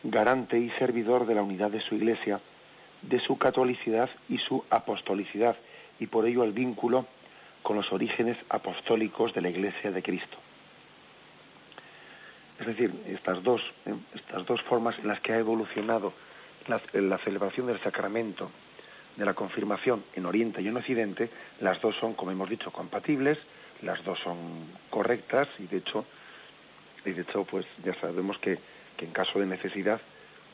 garante 0.02 0.58
y 0.58 0.70
servidor 0.70 1.26
de 1.26 1.34
la 1.34 1.42
unidad 1.42 1.70
de 1.70 1.80
su 1.80 1.94
iglesia, 1.94 2.40
de 3.02 3.18
su 3.18 3.36
catolicidad 3.36 4.08
y 4.28 4.38
su 4.38 4.64
apostolicidad, 4.70 5.56
y 6.00 6.06
por 6.06 6.26
ello 6.26 6.42
el 6.42 6.52
vínculo 6.52 7.06
con 7.68 7.76
los 7.76 7.92
orígenes 7.92 8.38
apostólicos 8.48 9.34
de 9.34 9.42
la 9.42 9.50
iglesia 9.50 9.90
de 9.90 10.02
Cristo. 10.02 10.38
Es 12.58 12.66
decir, 12.66 12.94
estas 13.06 13.42
dos, 13.42 13.74
¿eh? 13.84 13.92
estas 14.14 14.46
dos 14.46 14.62
formas 14.62 14.98
en 14.98 15.06
las 15.06 15.20
que 15.20 15.34
ha 15.34 15.38
evolucionado 15.38 16.14
la, 16.66 17.18
celebración 17.18 17.66
del 17.66 17.78
sacramento 17.82 18.50
de 19.16 19.26
la 19.26 19.34
confirmación 19.34 20.02
en 20.14 20.24
Oriente 20.24 20.62
y 20.62 20.68
en 20.68 20.78
Occidente, 20.78 21.28
las 21.60 21.78
dos 21.82 21.94
son, 21.96 22.14
como 22.14 22.30
hemos 22.30 22.48
dicho, 22.48 22.72
compatibles, 22.72 23.36
las 23.82 24.02
dos 24.02 24.18
son 24.18 24.38
correctas 24.88 25.46
y 25.58 25.66
de 25.66 25.76
hecho, 25.76 26.06
y 27.04 27.10
de 27.10 27.20
hecho 27.20 27.44
pues 27.44 27.66
ya 27.84 27.92
sabemos 28.00 28.38
que, 28.38 28.58
que 28.96 29.04
en 29.04 29.12
caso 29.12 29.40
de 29.40 29.44
necesidad, 29.44 30.00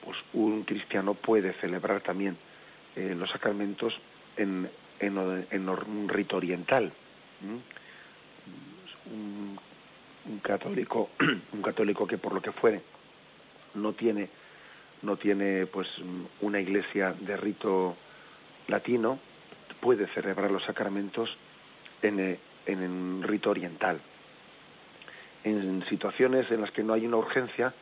pues 0.05 0.19
un 0.33 0.65
cristiano 0.65 1.15
puede 1.15 1.53
celebrar 1.53 2.01
también 2.01 2.37
eh, 2.97 3.15
los 3.17 3.31
sacramentos 3.31 4.01
en, 4.37 4.69
en, 4.99 5.47
en, 5.53 5.69
un 5.69 6.09
rito 6.09 6.39
oriental. 6.39 6.93
Un, 9.07 9.59
católico, 10.43 11.11
un 11.53 11.63
católico 11.63 12.07
que 12.07 12.19
por 12.19 12.33
lo 12.33 12.41
que 12.41 12.53
fuere 12.53 12.83
no 13.75 13.93
tiene, 13.93 14.29
no 15.03 15.17
tiene 15.17 15.67
pues 15.67 15.89
una 16.41 16.61
iglesia 16.61 17.13
de 17.13 17.37
rito 17.37 17.97
latino, 18.69 19.19
puede 19.81 20.07
celebrar 20.07 20.51
los 20.51 20.65
sacramentos 20.65 21.37
en, 22.03 22.21
eh, 22.21 22.39
en 22.67 22.83
un 22.83 23.23
rito 23.23 23.51
oriental. 23.51 24.01
En 25.45 25.85
situaciones 25.87 26.51
en 26.51 26.63
las 26.63 26.71
que 26.71 26.83
no 26.83 26.95
hay 26.95 27.05
una 27.07 27.19
urgencia, 27.19 27.75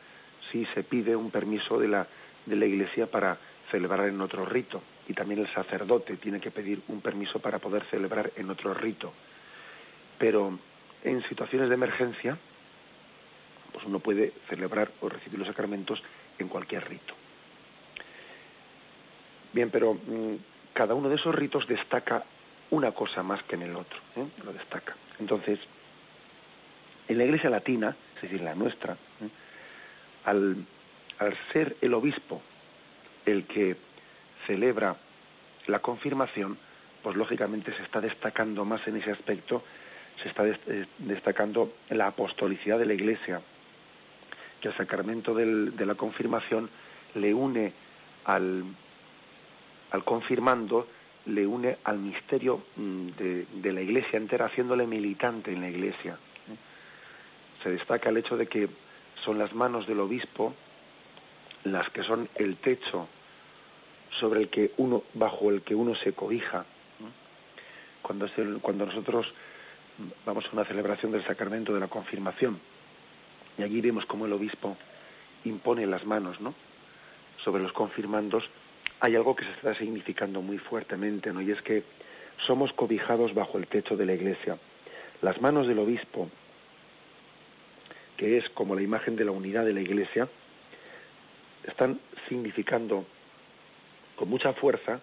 sí 0.51 0.65
se 0.73 0.83
pide 0.83 1.15
un 1.15 1.31
permiso 1.31 1.79
de 1.79 1.87
la, 1.87 2.07
de 2.45 2.55
la 2.55 2.65
Iglesia 2.65 3.09
para 3.09 3.37
celebrar 3.71 4.07
en 4.07 4.19
otro 4.21 4.45
rito. 4.45 4.81
Y 5.07 5.13
también 5.13 5.39
el 5.39 5.47
sacerdote 5.47 6.17
tiene 6.17 6.39
que 6.39 6.51
pedir 6.51 6.81
un 6.87 7.01
permiso 7.01 7.39
para 7.39 7.59
poder 7.59 7.83
celebrar 7.85 8.31
en 8.35 8.49
otro 8.49 8.73
rito. 8.73 9.13
Pero 10.17 10.57
en 11.03 11.23
situaciones 11.23 11.69
de 11.69 11.75
emergencia, 11.75 12.37
pues 13.71 13.85
uno 13.85 13.99
puede 13.99 14.33
celebrar 14.47 14.91
o 15.01 15.09
recibir 15.09 15.39
los 15.39 15.47
sacramentos 15.47 16.03
en 16.37 16.47
cualquier 16.47 16.87
rito. 16.87 17.13
Bien, 19.51 19.69
pero 19.69 19.93
mmm, 19.93 20.35
cada 20.73 20.95
uno 20.95 21.09
de 21.09 21.15
esos 21.15 21.35
ritos 21.35 21.67
destaca 21.67 22.23
una 22.69 22.91
cosa 22.91 23.21
más 23.21 23.43
que 23.43 23.55
en 23.55 23.63
el 23.63 23.75
otro, 23.75 23.99
¿eh? 24.15 24.25
lo 24.43 24.51
destaca. 24.53 24.95
Entonces, 25.19 25.59
en 27.07 27.17
la 27.17 27.25
iglesia 27.25 27.49
latina, 27.49 27.95
es 28.15 28.21
decir, 28.23 28.41
la 28.41 28.55
nuestra, 28.55 28.93
¿eh? 28.93 29.29
al, 30.25 30.65
al 31.19 31.37
ser 31.51 31.77
el 31.81 31.93
obispo 31.93 32.41
el 33.25 33.45
que 33.45 33.77
celebra 34.47 34.97
la 35.67 35.79
confirmación, 35.79 36.57
pues 37.03 37.15
lógicamente 37.15 37.73
se 37.73 37.83
está 37.83 38.01
destacando 38.01 38.65
más 38.65 38.87
en 38.87 38.97
ese 38.97 39.11
aspecto, 39.11 39.63
se 40.21 40.27
está 40.27 40.43
destacando 40.99 41.73
la 41.89 42.07
apostolicidad 42.07 42.79
de 42.79 42.85
la 42.85 42.93
Iglesia, 42.93 43.41
que 44.61 44.69
el 44.69 44.73
sacramento 44.75 45.33
de 45.33 45.85
la 45.85 45.95
confirmación 45.95 46.69
le 47.15 47.33
une 47.33 47.73
al, 48.25 48.63
al 49.91 50.03
confirmando 50.03 50.87
le 51.25 51.47
une 51.47 51.77
al 51.83 51.99
misterio 51.99 52.65
mm, 52.75 53.07
de, 53.61 53.73
la 53.73 53.81
Iglesia 53.81 54.17
entera, 54.17 54.45
haciéndole 54.45 54.87
militante 54.87 55.51
en 55.51 55.61
la 55.61 55.69
Iglesia. 55.69 56.17
Se 57.61 57.69
destaca 57.69 58.09
el 58.09 58.17
hecho 58.17 58.35
de 58.35 58.47
que 58.47 58.67
son 59.23 59.37
las 59.37 59.53
manos 59.53 59.87
del 59.87 60.01
obispo 60.01 60.53
las 61.63 61.89
que 61.89 62.03
son 62.03 62.27
el 62.35 62.57
techo 62.57 63.07
sobre 64.09 64.41
el 64.41 64.49
que 64.49 64.73
uno, 64.77 65.03
bajo 65.13 65.49
el 65.49 65.61
que 65.61 65.75
uno 65.75 65.95
se 65.95 66.11
cobija. 66.11 66.65
Cuando, 68.01 68.27
cuando 68.61 68.85
nosotros 68.85 69.33
vamos 70.25 70.45
a 70.45 70.49
una 70.53 70.65
celebración 70.65 71.11
del 71.11 71.25
sacramento 71.25 71.73
de 71.73 71.79
la 71.79 71.87
confirmación, 71.87 72.59
y 73.57 73.63
allí 73.63 73.81
vemos 73.81 74.05
cómo 74.05 74.25
el 74.25 74.33
obispo 74.33 74.77
impone 75.45 75.85
las 75.85 76.05
manos 76.05 76.39
¿no? 76.41 76.55
sobre 77.37 77.61
los 77.61 77.73
confirmandos, 77.73 78.49
hay 78.99 79.15
algo 79.15 79.35
que 79.35 79.43
se 79.43 79.51
está 79.51 79.75
significando 79.75 80.41
muy 80.41 80.57
fuertemente, 80.57 81.33
¿no? 81.33 81.41
Y 81.41 81.51
es 81.51 81.61
que 81.61 81.83
somos 82.37 82.71
cobijados 82.71 83.33
bajo 83.33 83.57
el 83.57 83.67
techo 83.67 83.97
de 83.97 84.05
la 84.05 84.13
iglesia. 84.13 84.57
Las 85.21 85.41
manos 85.41 85.67
del 85.67 85.79
obispo, 85.79 86.29
que 88.15 88.37
es 88.37 88.49
como 88.49 88.75
la 88.75 88.81
imagen 88.81 89.17
de 89.17 89.25
la 89.25 89.31
unidad 89.31 89.65
de 89.65 89.73
la 89.73 89.81
iglesia, 89.81 90.29
están 91.65 91.99
significando 92.29 93.05
con 94.15 94.29
mucha 94.29 94.53
fuerza 94.53 95.01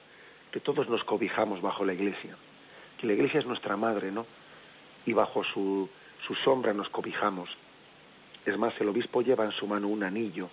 que 0.51 0.61
todos 0.61 0.89
nos 0.89 1.05
cobijamos 1.05 1.61
bajo 1.61 1.85
la 1.85 1.93
iglesia, 1.93 2.37
que 2.99 3.07
la 3.07 3.13
iglesia 3.13 3.41
es 3.41 3.47
nuestra 3.47 3.77
madre, 3.77 4.11
¿no? 4.11 4.27
Y 5.07 5.13
bajo 5.13 5.45
su, 5.45 5.89
su 6.21 6.35
sombra 6.35 6.73
nos 6.73 6.89
cobijamos. 6.89 7.57
Es 8.45 8.57
más, 8.57 8.75
el 8.81 8.89
obispo 8.89 9.23
lleva 9.23 9.45
en 9.45 9.53
su 9.53 9.67
mano 9.67 9.89
un 9.89 10.03
anillo. 10.03 10.49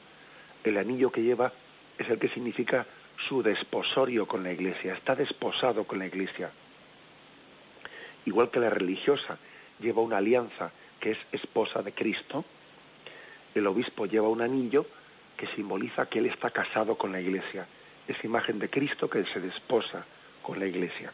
El 0.64 0.78
anillo 0.78 1.12
que 1.12 1.24
lleva 1.24 1.54
es 1.98 2.10
el 2.10 2.20
que 2.20 2.30
significa 2.30 2.86
su 3.18 3.42
desposorio 3.42 4.28
con 4.28 4.44
la 4.44 4.52
iglesia, 4.52 4.94
está 4.94 5.16
desposado 5.16 5.86
con 5.86 6.00
la 6.00 6.06
iglesia. 6.06 6.52
Igual 8.26 8.52
que 8.52 8.60
la 8.60 8.70
religiosa 8.70 9.38
lleva 9.80 10.02
una 10.02 10.18
alianza 10.18 10.72
que 11.00 11.12
es 11.12 11.18
esposa 11.32 11.82
de 11.82 11.94
Cristo, 11.94 12.46
el 13.56 13.66
obispo 13.66 14.06
lleva 14.06 14.30
un 14.30 14.42
anillo 14.42 14.86
que 15.36 15.48
simboliza 15.48 16.08
que 16.08 16.20
él 16.20 16.28
está 16.28 16.52
casado 16.52 16.98
con 16.98 17.12
la 17.12 17.22
iglesia. 17.22 17.68
Es 18.08 18.24
imagen 18.24 18.60
de 18.60 18.70
Cristo 18.70 19.10
que 19.10 19.26
se 19.26 19.40
desposa 19.40 20.06
con 20.42 20.60
la 20.60 20.66
iglesia. 20.66 21.12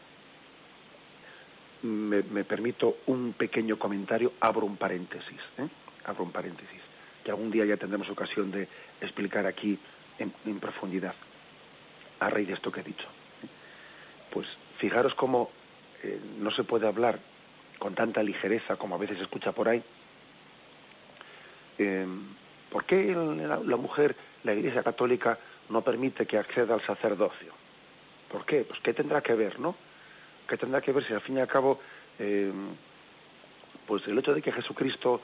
Me, 1.84 2.22
permito 2.44 2.96
un 3.06 3.34
pequeño 3.34 3.78
comentario, 3.78 4.32
abro 4.40 4.64
un 4.64 4.78
paréntesis, 4.78 5.40
¿eh? 5.58 5.68
abro 6.06 6.24
un 6.24 6.32
paréntesis, 6.32 6.80
que 7.22 7.30
algún 7.30 7.50
día 7.50 7.66
ya 7.66 7.76
tendremos 7.76 8.08
ocasión 8.08 8.50
de 8.50 8.66
explicar 9.02 9.44
aquí 9.44 9.78
en, 10.18 10.60
profundidad 10.60 11.14
a 12.20 12.30
raíz 12.30 12.48
de 12.48 12.54
esto 12.54 12.72
que 12.72 12.80
he 12.80 12.84
dicho. 12.84 13.06
Pues 14.30 14.46
fijaros 14.78 15.14
cómo 15.14 15.50
eh, 16.02 16.18
no 16.38 16.50
se 16.50 16.64
puede 16.64 16.86
hablar 16.86 17.20
con 17.78 17.94
tanta 17.94 18.22
ligereza 18.22 18.76
como 18.76 18.94
a 18.94 18.98
veces 18.98 19.18
se 19.18 19.24
escucha 19.24 19.52
por 19.52 19.68
ahí. 19.68 19.82
Eh, 21.76 22.06
¿Por 22.70 22.86
qué 22.86 23.14
la, 23.14 23.76
mujer, 23.76 24.16
la 24.42 24.54
Iglesia 24.54 24.82
Católica, 24.82 25.38
no 25.68 25.82
permite 25.82 26.26
que 26.26 26.38
acceda 26.38 26.72
al 26.74 26.82
sacerdocio? 26.82 27.52
¿Por 28.30 28.44
qué? 28.46 28.64
Pues 28.64 28.80
qué 28.80 28.94
tendrá 28.94 29.22
que 29.22 29.34
ver, 29.34 29.60
¿no? 29.60 29.76
¿Qué 30.48 30.56
tendrá 30.56 30.80
que 30.80 30.92
ver 30.92 31.04
si 31.04 31.12
al 31.12 31.20
fin 31.20 31.38
y 31.38 31.40
al 31.40 31.48
cabo, 31.48 31.80
eh, 32.18 32.52
pues 33.86 34.06
el 34.06 34.18
hecho 34.18 34.34
de 34.34 34.42
que 34.42 34.52
Jesucristo 34.52 35.20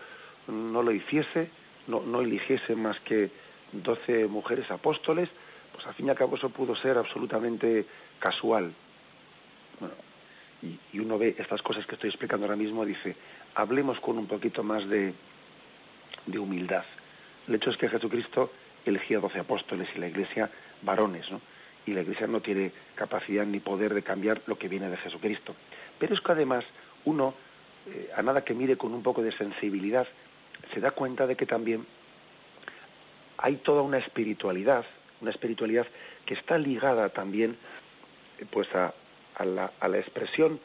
no 0.48 0.82
lo 0.82 0.92
hiciese, 0.92 1.50
no, 1.86 2.20
eligiese 2.20 2.74
más 2.76 3.00
que 3.00 3.30
doce 3.72 4.26
mujeres 4.26 4.70
apóstoles, 4.70 5.28
pues 5.72 5.86
al 5.86 5.94
fin 5.94 6.06
y 6.06 6.10
al 6.10 6.16
cabo 6.16 6.36
eso 6.36 6.50
pudo 6.50 6.74
ser 6.74 6.96
absolutamente 6.96 7.86
casual. 8.18 8.72
Bueno, 9.78 9.94
y, 10.62 10.78
y, 10.92 11.00
uno 11.00 11.18
ve 11.18 11.34
estas 11.38 11.62
cosas 11.62 11.86
que 11.86 11.94
estoy 11.94 12.10
explicando 12.10 12.46
ahora 12.46 12.56
mismo, 12.56 12.84
dice, 12.84 13.16
hablemos 13.54 14.00
con 14.00 14.18
un 14.18 14.26
poquito 14.26 14.62
más 14.62 14.88
de, 14.88 15.14
de 16.26 16.38
humildad. 16.38 16.84
El 17.48 17.54
hecho 17.54 17.70
es 17.70 17.76
que 17.76 17.88
Jesucristo 17.88 18.52
elegía 18.84 19.20
doce 19.20 19.40
apóstoles 19.40 19.88
y 19.94 19.98
la 19.98 20.08
iglesia 20.08 20.50
varones, 20.82 21.30
¿no? 21.30 21.40
Y 21.86 21.92
la 21.92 22.02
iglesia 22.02 22.26
no 22.26 22.40
tiene 22.40 22.72
capacidad 22.94 23.46
ni 23.46 23.60
poder 23.60 23.94
de 23.94 24.02
cambiar 24.02 24.42
lo 24.46 24.58
que 24.58 24.68
viene 24.68 24.88
de 24.88 24.96
Jesucristo. 24.96 25.54
Pero 25.98 26.14
es 26.14 26.20
que 26.20 26.32
además 26.32 26.64
uno, 27.04 27.34
eh, 27.86 28.10
a 28.14 28.22
nada 28.22 28.44
que 28.44 28.54
mire 28.54 28.76
con 28.76 28.94
un 28.94 29.02
poco 29.02 29.22
de 29.22 29.32
sensibilidad, 29.32 30.06
se 30.72 30.80
da 30.80 30.90
cuenta 30.90 31.26
de 31.26 31.36
que 31.36 31.46
también 31.46 31.86
hay 33.38 33.56
toda 33.56 33.82
una 33.82 33.98
espiritualidad 33.98 34.84
una 35.20 35.30
espiritualidad 35.30 35.86
que 36.24 36.34
está 36.34 36.58
ligada 36.58 37.08
también 37.10 37.56
pues 38.50 38.68
a, 38.74 38.94
la, 39.44 39.72
a 39.78 39.88
la, 39.88 39.98
expresión, 39.98 40.60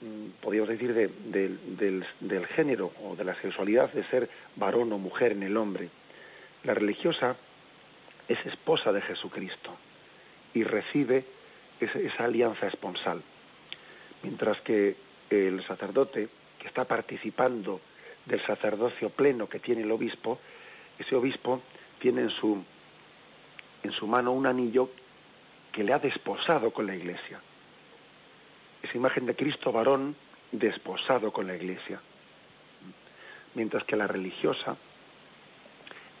mm, 0.00 0.40
podríamos 0.40 0.68
decir, 0.68 0.94
de, 0.94 1.08
de, 1.08 1.48
del, 1.76 2.06
del 2.20 2.46
género 2.46 2.92
o 3.02 3.16
de 3.16 3.24
la 3.24 3.34
sexualidad 3.40 3.92
de 3.92 4.04
ser 4.04 4.30
varón 4.56 4.92
o 4.92 4.98
mujer 4.98 5.32
en 5.32 5.42
el 5.42 5.56
hombre. 5.56 5.90
La 6.62 6.74
religiosa 6.74 7.36
es 8.28 8.44
esposa 8.46 8.92
de 8.92 9.00
Jesucristo 9.02 9.76
y 10.54 10.62
recibe 10.62 11.24
esa, 11.80 12.24
alianza 12.24 12.68
esponsal, 12.68 13.22
mientras 14.22 14.60
que 14.60 14.96
el 15.28 15.62
sacerdote, 15.66 16.28
que 16.58 16.68
está 16.68 16.86
participando 16.86 17.80
del 18.24 18.40
sacerdocio 18.40 19.10
pleno 19.10 19.48
que 19.48 19.58
tiene 19.58 19.82
el 19.82 19.90
obispo, 19.90 20.38
ese 20.98 21.16
obispo 21.16 21.60
tiene 21.98 22.22
en 22.22 22.30
su, 22.30 22.64
en 23.82 23.92
su 23.92 24.06
mano 24.06 24.32
un 24.32 24.46
anillo 24.46 24.90
que 25.72 25.82
le 25.82 25.92
ha 25.92 25.98
desposado 25.98 26.70
con 26.70 26.86
la 26.86 26.94
iglesia. 26.94 27.40
Esa 28.82 28.96
imagen 28.96 29.26
de 29.26 29.34
Cristo 29.34 29.72
varón 29.72 30.14
desposado 30.52 31.32
con 31.32 31.48
la 31.48 31.56
iglesia. 31.56 32.00
Mientras 33.54 33.84
que 33.84 33.96
la 33.96 34.06
religiosa 34.06 34.76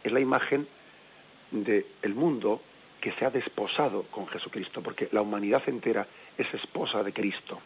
es 0.02 0.12
la 0.12 0.20
imagen 0.20 0.66
del 1.50 1.86
el 2.02 2.14
mundo 2.14 2.60
que 3.04 3.12
se 3.12 3.26
ha 3.26 3.30
desposado 3.30 4.04
con 4.04 4.26
Jesucristo, 4.28 4.82
porque 4.82 5.10
la 5.12 5.20
humanidad 5.20 5.62
entera 5.66 6.06
es 6.38 6.54
esposa 6.54 7.02
de 7.02 7.12
Cristo. 7.12 7.60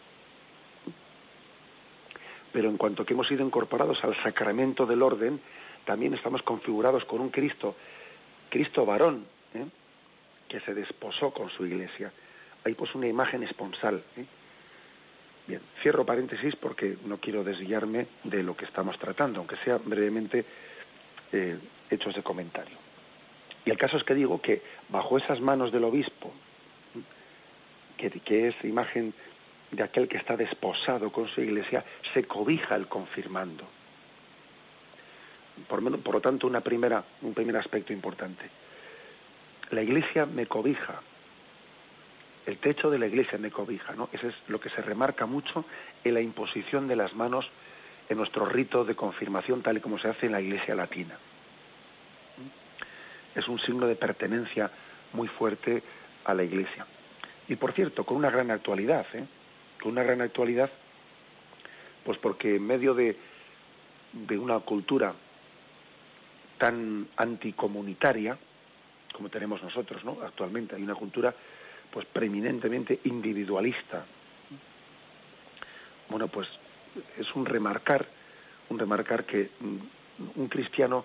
Pero 2.53 2.68
en 2.68 2.76
cuanto 2.76 3.07
que 3.07 3.14
hemos 3.14 3.28
sido 3.28 3.47
incorporados 3.47 4.03
al 4.03 4.16
sacramento 4.16 4.84
del 4.84 5.01
orden, 5.01 5.41
también 5.84 6.12
estamos 6.12 6.43
configurados 6.43 7.05
con 7.05 7.20
un 7.20 7.28
Cristo, 7.28 7.76
Cristo 8.51 8.84
varón, 8.84 9.26
¿eh? 9.55 9.64
que 10.49 10.59
se 10.59 10.74
desposó 10.74 11.30
con 11.30 11.51
su 11.51 11.64
iglesia. 11.64 12.12
Hay 12.64 12.74
pues 12.74 12.97
una 12.97 13.07
imagen 13.07 13.45
esponsal. 13.45 14.03
¿eh? 14.16 14.24
Bien, 15.47 15.61
cierro 15.80 16.05
paréntesis 16.05 16.57
porque 16.57 16.97
no 17.05 17.18
quiero 17.18 17.45
desviarme 17.45 18.09
de 18.24 18.43
lo 18.43 18.57
que 18.57 18.64
estamos 18.64 18.99
tratando, 18.99 19.39
aunque 19.39 19.57
sea 19.59 19.78
brevemente 19.78 20.45
eh, 21.30 21.59
hechos 21.91 22.16
de 22.16 22.24
comentario. 22.24 22.88
Y 23.68 23.70
el 23.70 23.76
caso 23.76 23.98
es 23.98 24.04
que 24.04 24.14
digo 24.14 24.40
que 24.40 24.62
bajo 24.88 25.18
esas 25.18 25.42
manos 25.42 25.70
del 25.70 25.84
obispo, 25.84 26.32
que, 27.98 28.08
que 28.08 28.48
es 28.48 28.54
imagen 28.64 29.12
de 29.70 29.82
aquel 29.82 30.08
que 30.08 30.16
está 30.16 30.38
desposado 30.38 31.12
con 31.12 31.28
su 31.28 31.42
iglesia, 31.42 31.84
se 32.14 32.24
cobija 32.24 32.76
el 32.76 32.86
confirmando. 32.88 33.68
Por, 35.68 35.82
lo 35.82 36.20
tanto, 36.22 36.46
un 36.46 37.34
primer 37.34 37.56
aspecto 37.58 37.92
importante. 37.92 38.48
La 39.68 39.82
iglesia 39.82 40.24
me 40.24 40.46
cobija, 40.46 41.02
el 42.46 42.56
techo 42.56 42.88
de 42.88 42.98
la 42.98 43.06
iglesia 43.06 43.36
me 43.36 43.50
cobija, 43.50 43.92
¿no? 43.92 44.08
Eso 44.14 44.28
es 44.28 44.34
lo 44.46 44.58
que 44.58 44.70
se 44.70 44.80
remarca 44.80 45.26
mucho 45.26 45.66
en 46.04 46.14
la 46.14 46.22
imposición 46.22 46.88
de 46.88 46.96
las 46.96 47.12
manos 47.12 47.50
en 48.08 48.16
nuestro 48.16 48.46
rito 48.46 48.86
de 48.86 48.96
confirmación 48.96 49.60
tal 49.60 49.76
y 49.76 49.80
como 49.80 49.98
se 49.98 50.08
hace 50.08 50.24
en 50.24 50.32
la 50.32 50.40
iglesia 50.40 50.74
latina. 50.74 51.18
Es 53.34 53.48
un 53.48 53.58
signo 53.58 53.86
de 53.86 53.96
pertenencia 53.96 54.70
muy 55.12 55.28
fuerte 55.28 55.82
a 56.24 56.34
la 56.34 56.42
iglesia. 56.42 56.86
Y 57.48 57.56
por 57.56 57.72
cierto, 57.72 58.04
con 58.04 58.16
una 58.16 58.30
gran 58.30 58.50
actualidad, 58.50 59.06
¿eh? 59.14 59.24
Con 59.80 59.92
una 59.92 60.02
gran 60.02 60.20
actualidad, 60.20 60.70
pues 62.04 62.18
porque 62.18 62.56
en 62.56 62.66
medio 62.66 62.94
de, 62.94 63.16
de 64.12 64.38
una 64.38 64.58
cultura 64.60 65.14
tan 66.58 67.08
anticomunitaria 67.16 68.38
como 69.18 69.30
tenemos 69.30 69.62
nosotros, 69.62 70.04
¿no? 70.04 70.18
Actualmente 70.22 70.76
hay 70.76 70.82
una 70.82 70.94
cultura 70.94 71.34
pues 71.90 72.06
preeminentemente 72.06 73.00
individualista. 73.04 74.04
Bueno, 76.08 76.28
pues 76.28 76.48
es 77.18 77.34
un 77.34 77.44
remarcar, 77.44 78.06
un 78.68 78.78
remarcar 78.78 79.24
que 79.24 79.50
mm, 79.58 80.40
un 80.40 80.48
cristiano 80.48 81.04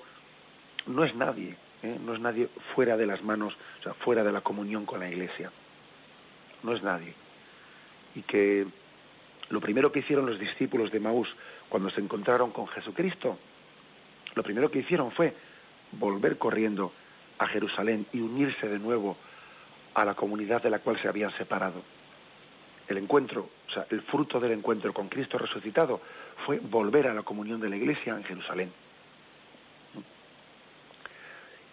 no 0.86 1.04
es 1.04 1.16
nadie, 1.16 1.56
¿eh? 1.84 2.00
no 2.04 2.14
es 2.14 2.20
nadie 2.20 2.50
fuera 2.74 2.98
de 2.98 3.06
las 3.06 3.24
manos, 3.24 3.56
o 3.80 3.84
sea, 3.84 3.94
fuera 3.94 4.24
de 4.24 4.32
la 4.32 4.42
comunión 4.42 4.86
con 4.86 5.00
la 5.00 5.10
Iglesia. 5.10 5.52
No 6.64 6.74
es 6.74 6.82
nadie. 6.82 7.14
Y 8.16 8.22
que 8.22 8.66
lo 9.50 9.62
primero 9.62 9.92
que 9.92 10.00
hicieron 10.00 10.26
los 10.26 10.40
discípulos 10.40 10.92
de 10.92 11.00
Maús 11.00 11.36
cuando 11.70 11.90
se 11.90 12.02
encontraron 12.02 12.52
con 12.52 12.68
Jesucristo, 12.68 13.38
lo 14.34 14.44
primero 14.44 14.72
que 14.72 14.80
hicieron 14.80 15.12
fue 15.12 15.36
volver 15.92 16.38
corriendo 16.38 16.92
a 17.38 17.48
Jerusalén 17.48 18.08
y 18.14 18.22
unirse 18.22 18.68
de 18.68 18.80
nuevo 18.80 19.18
a 19.94 20.06
la 20.06 20.16
comunidad 20.16 20.64
de 20.64 20.70
la 20.70 20.80
cual 20.80 20.98
se 20.98 21.08
habían 21.08 21.32
separado. 21.32 21.84
El 22.88 22.98
encuentro, 22.98 23.50
o 23.68 23.72
sea, 23.72 23.86
el 23.90 24.02
fruto 24.02 24.40
del 24.40 24.52
encuentro 24.52 24.94
con 24.94 25.08
Cristo 25.08 25.38
resucitado 25.38 26.02
fue 26.46 26.60
volver 26.60 27.08
a 27.08 27.14
la 27.14 27.22
comunión 27.24 27.60
de 27.62 27.70
la 27.70 27.76
Iglesia 27.76 28.16
en 28.16 28.24
Jerusalén. 28.24 28.72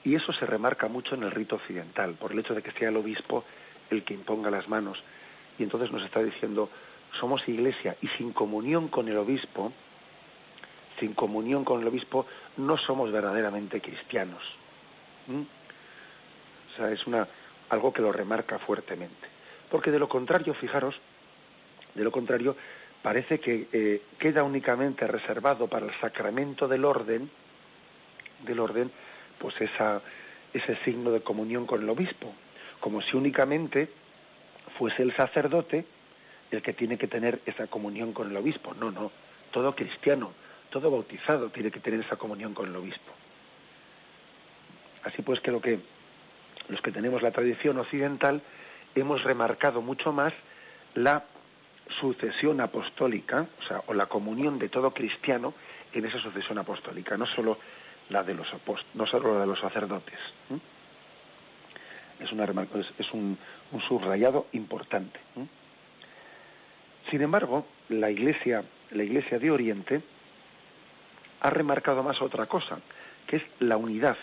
Y 0.05 0.15
eso 0.15 0.33
se 0.33 0.47
remarca 0.47 0.89
mucho 0.89 1.15
en 1.15 1.23
el 1.23 1.31
rito 1.31 1.57
occidental, 1.57 2.15
por 2.15 2.33
el 2.33 2.39
hecho 2.39 2.55
de 2.55 2.63
que 2.63 2.73
sea 2.73 2.89
el 2.89 2.97
obispo 2.97 3.45
el 3.91 4.05
que 4.05 4.15
imponga 4.15 4.51
las 4.51 4.69
manos. 4.69 5.03
Y 5.59 5.63
entonces 5.63 5.91
nos 5.93 6.03
está 6.05 6.23
diciendo, 6.23 6.71
somos 7.13 7.47
iglesia 7.49 7.97
y 8.01 8.07
sin 8.09 8.33
comunión 8.33 8.89
con 8.89 9.09
el 9.09 9.17
obispo, 9.17 9.73
sin 10.99 11.15
comunión 11.15 11.65
con 11.65 11.81
el 11.81 11.89
obispo, 11.89 12.27
no 12.57 12.77
somos 12.77 13.11
verdaderamente 13.11 13.81
cristianos. 13.81 14.43
¿Mm? 15.27 15.41
O 15.41 16.77
sea, 16.77 16.91
es 16.93 17.07
una, 17.07 17.29
algo 17.69 17.93
que 17.93 18.03
lo 18.03 18.13
remarca 18.13 18.59
fuertemente. 18.59 19.29
Porque 19.71 19.91
de 19.91 19.99
lo 19.99 20.09
contrario, 20.09 20.55
fijaros, 20.55 21.01
de 21.95 22.05
lo 22.05 22.13
contrario, 22.13 22.57
parece 23.03 23.41
que 23.41 23.69
eh, 23.73 24.03
queda 24.19 24.45
únicamente 24.45 25.07
reservado 25.07 25.69
para 25.69 25.87
el 25.87 25.95
sacramento 25.95 26.69
del 26.69 26.85
orden, 26.85 27.31
del 28.45 28.61
orden, 28.61 28.91
pues 29.41 29.61
esa, 29.61 30.03
ese 30.53 30.77
signo 30.85 31.11
de 31.11 31.23
comunión 31.23 31.67
con 31.67 31.83
el 31.83 31.89
obispo, 31.89 32.33
como 32.79 33.01
si 33.01 33.17
únicamente 33.17 33.91
fuese 34.79 35.03
el 35.03 35.15
sacerdote 35.15 35.87
el 36.51 36.63
que 36.63 36.73
tiene 36.73 36.99
que 36.99 37.09
tener 37.09 37.41
esa 37.47 37.67
comunión 37.67 38.13
con 38.13 38.31
el 38.31 38.37
obispo. 38.37 38.75
No, 38.75 38.91
no, 38.91 39.11
todo 39.51 39.75
cristiano, 39.75 40.33
todo 40.69 40.91
bautizado 40.91 41.49
tiene 41.51 41.71
que 41.71 41.81
tener 41.81 42.01
esa 42.01 42.17
comunión 42.17 42.55
con 42.55 42.69
el 42.69 42.77
obispo. 42.77 43.13
Así 45.05 45.23
pues, 45.23 45.41
creo 45.41 45.61
que 45.61 45.81
los 46.69 46.83
que 46.83 46.93
tenemos 46.93 47.23
la 47.23 47.31
tradición 47.31 47.79
occidental, 47.79 48.43
hemos 48.95 49.25
remarcado 49.25 49.81
mucho 49.81 50.13
más 50.13 50.33
la 50.95 51.25
sucesión 51.89 52.61
apostólica, 52.61 53.47
o 53.59 53.63
sea, 53.63 53.83
o 53.87 53.95
la 53.95 54.07
comunión 54.07 54.59
de 54.59 54.69
todo 54.69 54.93
cristiano 54.93 55.55
en 55.93 56.05
esa 56.05 56.19
sucesión 56.19 56.59
apostólica, 56.59 57.17
no 57.17 57.27
solo 57.27 57.59
la 58.11 58.23
de 58.23 58.35
los 58.35 58.55
no 58.95 59.07
solo 59.07 59.35
la 59.35 59.41
de 59.41 59.47
los 59.47 59.61
sacerdotes. 59.61 60.19
Es, 62.19 62.33
un, 63.13 63.39
subrayado 63.81 64.47
importante. 64.53 65.19
Sin 67.09 67.23
embargo, 67.23 67.67
la 67.89 68.11
Iglesia, 68.11 68.65
la 68.91 69.05
Iglesia 69.05 69.39
de 69.39 69.51
Oriente 69.51 70.03
ha 71.41 71.51
remarcado 71.51 72.03
más 72.03 72.21
otra 72.21 72.47
cosa, 72.47 72.79
que 73.27 73.37
es 73.37 73.43
la 73.61 73.79
unidad 73.79 74.19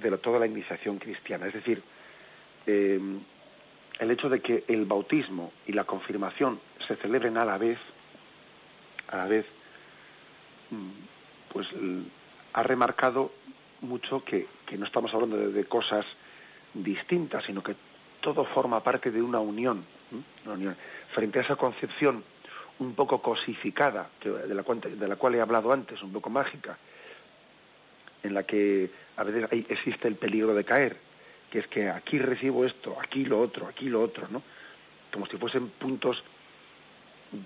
de 0.00 0.18
toda 0.18 0.38
la 0.38 0.46
iniciación 0.46 0.98
cristiana. 0.98 1.46
Es 1.46 1.54
decir, 1.54 1.82
eh, 2.66 3.00
el 3.98 4.10
hecho 4.10 4.28
de 4.28 4.40
que 4.40 4.64
el 4.68 4.84
bautismo 4.84 5.52
y 5.66 5.72
la 5.72 5.84
confirmación 5.84 6.60
se 6.86 6.96
celebren 6.96 7.36
a 7.36 7.44
la 7.44 7.58
vez, 7.58 7.78
a 9.08 9.16
la 9.16 9.26
vez, 9.26 9.46
mm, 10.70 10.90
pues 11.52 11.68
ha 12.52 12.62
remarcado 12.62 13.32
mucho 13.80 14.24
que, 14.24 14.46
no 14.76 14.84
estamos 14.84 15.12
hablando 15.14 15.36
de, 15.36 15.64
cosas 15.64 16.06
distintas, 16.74 17.44
sino 17.44 17.62
que 17.62 17.74
todo 18.20 18.44
forma 18.44 18.82
parte 18.82 19.10
de 19.10 19.22
una 19.22 19.40
unión, 19.40 19.84
una 20.44 20.54
unión. 20.54 20.76
Frente 21.12 21.38
a 21.38 21.42
esa 21.42 21.56
concepción 21.56 22.22
un 22.78 22.94
poco 22.94 23.20
cosificada, 23.20 24.10
de 24.22 24.54
la, 24.54 24.62
de 24.62 25.08
la 25.08 25.16
cual 25.16 25.34
he 25.34 25.40
hablado 25.40 25.72
antes, 25.72 26.02
un 26.02 26.12
poco 26.12 26.30
mágica, 26.30 26.78
en 28.22 28.34
la 28.34 28.44
que 28.44 28.90
a 29.16 29.24
veces 29.24 29.48
existe 29.68 30.08
el 30.08 30.16
peligro 30.16 30.54
de 30.54 30.64
caer, 30.64 30.96
que 31.50 31.60
es 31.60 31.66
que 31.66 31.88
aquí 31.88 32.18
recibo 32.18 32.64
esto, 32.64 32.96
aquí 33.00 33.24
lo 33.24 33.40
otro, 33.40 33.66
aquí 33.66 33.88
lo 33.88 34.00
otro, 34.00 34.28
¿no? 34.30 34.42
Como 35.12 35.26
si 35.26 35.36
fuesen 35.36 35.68
puntos 35.68 36.22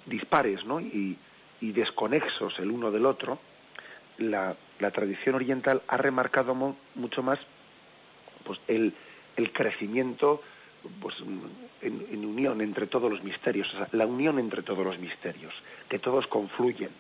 dispares, 0.07 0.65
¿no? 0.65 0.81
Y, 0.81 1.19
desconexos 1.61 2.59
el 2.59 2.71
uno 2.71 2.91
del 2.91 3.07
otro, 3.07 3.39
la, 4.19 4.55
tradición 4.91 5.35
oriental 5.35 5.83
ha 5.89 5.97
remarcado 5.97 6.55
mucho 6.95 7.23
más 7.23 7.39
pues, 8.45 8.61
el, 8.69 8.95
crecimiento 9.53 10.43
pues, 11.01 11.17
en, 11.83 12.25
unión 12.25 12.61
entre 12.61 12.87
todos 12.87 13.11
los 13.11 13.23
misterios, 13.23 13.73
o 13.75 13.79
sea, 13.79 13.89
la 13.93 14.07
unión 14.07 14.39
entre 14.39 14.63
todos 14.63 14.85
los 14.85 14.99
misterios, 14.99 15.55
que 15.89 15.99
todos 15.99 16.27
confluyen, 16.27 16.91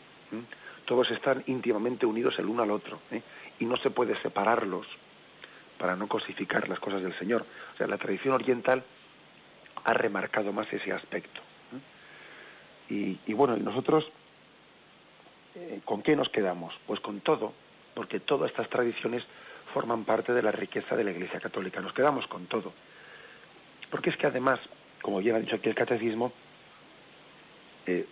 todos 0.84 1.10
están 1.10 1.42
íntimamente 1.46 2.06
unidos 2.06 2.38
el 2.38 2.46
uno 2.46 2.62
al 2.62 2.70
otro. 2.70 3.00
¿eh? 3.10 3.22
y 3.58 3.64
no 3.64 3.76
se 3.76 3.90
puede 3.90 4.16
separarlos 4.20 4.86
para 5.78 5.96
no 5.96 6.08
cosificar 6.08 6.68
las 6.68 6.80
cosas 6.80 7.02
del 7.02 7.16
Señor. 7.18 7.46
O 7.74 7.76
sea, 7.76 7.86
la 7.86 7.98
tradición 7.98 8.34
oriental 8.34 8.84
ha 9.84 9.94
remarcado 9.94 10.52
más 10.52 10.72
ese 10.72 10.92
aspecto. 10.92 11.40
Y, 12.88 13.18
y, 13.26 13.32
bueno, 13.32 13.56
nosotros, 13.56 14.10
eh, 15.54 15.80
¿con 15.84 16.02
qué 16.02 16.16
nos 16.16 16.28
quedamos? 16.28 16.78
Pues 16.86 17.00
con 17.00 17.20
todo, 17.20 17.54
porque 17.94 18.20
todas 18.20 18.50
estas 18.50 18.68
tradiciones 18.68 19.24
forman 19.72 20.04
parte 20.04 20.32
de 20.32 20.42
la 20.42 20.52
riqueza 20.52 20.96
de 20.96 21.04
la 21.04 21.10
Iglesia 21.10 21.40
Católica. 21.40 21.80
Nos 21.80 21.92
quedamos 21.92 22.26
con 22.26 22.46
todo. 22.46 22.72
Porque 23.90 24.10
es 24.10 24.16
que 24.16 24.26
además, 24.26 24.60
como 25.02 25.18
bien 25.18 25.36
ha 25.36 25.40
dicho 25.40 25.56
aquí 25.56 25.68
el 25.68 25.74
Catecismo, 25.74 26.32
eh, 27.86 28.06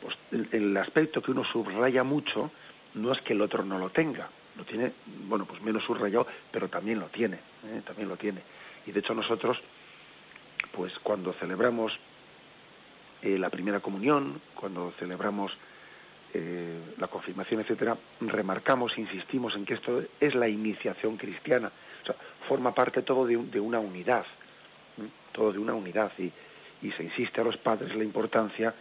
pues 0.00 0.16
el, 0.52 0.76
aspecto 0.76 1.22
que 1.22 1.30
uno 1.30 1.44
subraya 1.44 2.04
mucho 2.04 2.50
no 2.94 3.12
es 3.12 3.20
que 3.20 3.32
el 3.32 3.40
otro 3.40 3.64
no 3.64 3.78
lo 3.78 3.90
tenga, 3.90 4.28
lo 4.56 4.64
tiene, 4.64 4.92
bueno, 5.26 5.44
pues 5.44 5.60
menos 5.60 5.84
subrayado, 5.84 6.26
pero 6.50 6.68
también 6.68 7.00
lo 7.00 7.06
tiene, 7.06 7.36
¿eh? 7.36 7.82
también 7.84 8.08
lo 8.08 8.16
tiene. 8.16 8.42
Y 8.86 8.92
de 8.92 9.00
hecho 9.00 9.14
nosotros, 9.14 9.62
pues 10.72 10.98
cuando 11.00 11.32
celebramos 11.32 11.98
eh, 13.22 13.38
la 13.38 13.50
primera 13.50 13.80
comunión, 13.80 14.40
cuando 14.54 14.92
celebramos 14.98 15.58
eh, 16.34 16.94
la 16.98 17.08
confirmación, 17.08 17.60
etcétera, 17.60 17.96
remarcamos, 18.20 18.98
insistimos 18.98 19.56
en 19.56 19.64
que 19.64 19.74
esto 19.74 20.02
es 20.20 20.34
la 20.34 20.48
iniciación 20.48 21.16
cristiana, 21.16 21.72
o 22.02 22.06
sea, 22.06 22.16
forma 22.46 22.74
parte 22.74 23.02
todo 23.02 23.26
de, 23.26 23.60
una 23.60 23.78
unidad, 23.80 24.26
todo 25.32 25.52
de 25.52 25.58
una 25.58 25.74
unidad, 25.74 26.12
y, 26.18 26.32
y 26.82 26.92
se 26.92 27.04
insiste 27.04 27.40
a 27.40 27.44
los 27.44 27.56
padres 27.56 27.94
la 27.94 28.04
importancia 28.04 28.74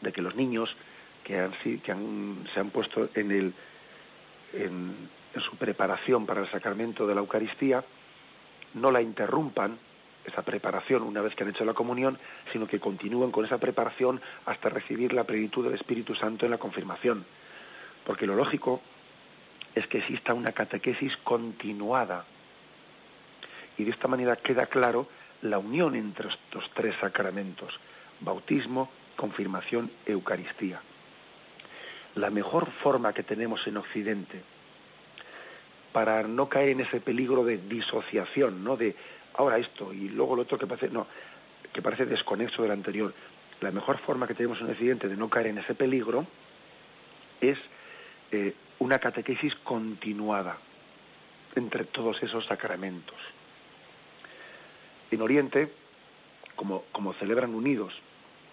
de 0.00 0.12
que 0.12 0.22
los 0.22 0.34
niños 0.34 0.76
que, 1.24 1.38
han, 1.38 1.52
que 1.52 1.92
han, 1.92 2.44
se 2.52 2.60
han 2.60 2.70
puesto 2.70 3.08
en, 3.14 3.30
el, 3.30 3.54
en, 4.52 5.10
su 5.38 5.56
preparación 5.56 6.26
para 6.26 6.40
el 6.40 6.48
sacramento 6.48 7.06
de 7.06 7.14
la 7.14 7.20
Eucaristía 7.20 7.84
no 8.74 8.90
la 8.90 9.00
interrumpan, 9.00 9.78
esa 10.24 10.42
preparación 10.42 11.02
una 11.02 11.20
vez 11.20 11.34
que 11.34 11.44
han 11.44 11.50
hecho 11.50 11.64
la 11.64 11.74
comunión, 11.74 12.18
sino 12.52 12.66
que 12.66 12.80
continúen 12.80 13.30
con 13.30 13.44
esa 13.44 13.58
preparación 13.58 14.20
hasta 14.46 14.68
recibir 14.68 15.12
la 15.12 15.24
plenitud 15.24 15.64
del 15.64 15.74
Espíritu 15.74 16.14
Santo 16.14 16.44
en 16.44 16.50
la 16.52 16.58
confirmación. 16.58 17.24
Porque 18.04 18.26
lo 18.26 18.34
lógico 18.34 18.80
es 19.74 19.86
que 19.86 19.98
exista 19.98 20.34
una 20.34 20.52
catequesis 20.52 21.16
continuada. 21.16 22.24
Y 23.78 23.84
de 23.84 23.90
esta 23.90 24.08
manera 24.08 24.36
queda 24.36 24.66
claro 24.66 25.08
la 25.40 25.58
unión 25.58 25.94
entre 25.94 26.28
estos 26.28 26.70
tres 26.74 26.94
sacramentos, 27.00 27.80
bautismo, 28.20 28.90
confirmación, 29.16 29.90
Eucaristía. 30.06 30.80
La 32.14 32.30
mejor 32.30 32.70
forma 32.70 33.12
que 33.12 33.22
tenemos 33.22 33.66
en 33.66 33.78
Occidente 33.78 34.42
para 35.92 36.22
no 36.22 36.48
caer 36.48 36.70
en 36.70 36.80
ese 36.80 37.00
peligro 37.00 37.44
de 37.44 37.58
disociación, 37.58 38.64
¿no? 38.64 38.76
De 38.76 38.96
ahora 39.34 39.58
esto 39.58 39.92
y 39.92 40.08
luego 40.08 40.36
lo 40.36 40.42
otro 40.42 40.58
que 40.58 40.66
parece, 40.66 40.88
no, 40.88 41.06
que 41.72 41.82
parece 41.82 42.06
desconexo 42.06 42.62
del 42.62 42.72
anterior. 42.72 43.14
La 43.60 43.70
mejor 43.70 43.98
forma 43.98 44.26
que 44.26 44.34
tenemos 44.34 44.60
en 44.60 44.70
Occidente 44.70 45.08
de 45.08 45.16
no 45.16 45.28
caer 45.28 45.46
en 45.48 45.58
ese 45.58 45.74
peligro 45.74 46.26
es 47.40 47.58
eh, 48.30 48.54
una 48.78 48.98
catequesis 48.98 49.54
continuada 49.56 50.58
entre 51.54 51.84
todos 51.84 52.22
esos 52.22 52.46
sacramentos. 52.46 53.16
En 55.10 55.20
Oriente, 55.20 55.72
como, 56.56 56.84
como 56.92 57.12
celebran 57.12 57.54
unidos 57.54 57.94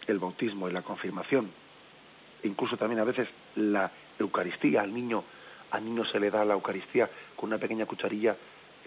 el 0.08 0.20
bautismo 0.20 0.70
y 0.70 0.74
la 0.74 0.82
confirmación, 0.82 1.52
incluso 2.44 2.78
también 2.78 3.00
a 3.00 3.06
veces 3.06 3.30
la 3.56 3.92
Eucaristía 4.18 4.82
al 4.82 4.94
niño, 4.94 5.24
al 5.72 5.86
niño 5.86 6.04
se 6.04 6.20
le 6.20 6.30
da 6.30 6.46
la 6.46 6.56
Eucaristía 6.56 7.10
con 7.36 7.50
una 7.50 7.58
pequeña 7.58 7.86
cucharilla 7.86 8.36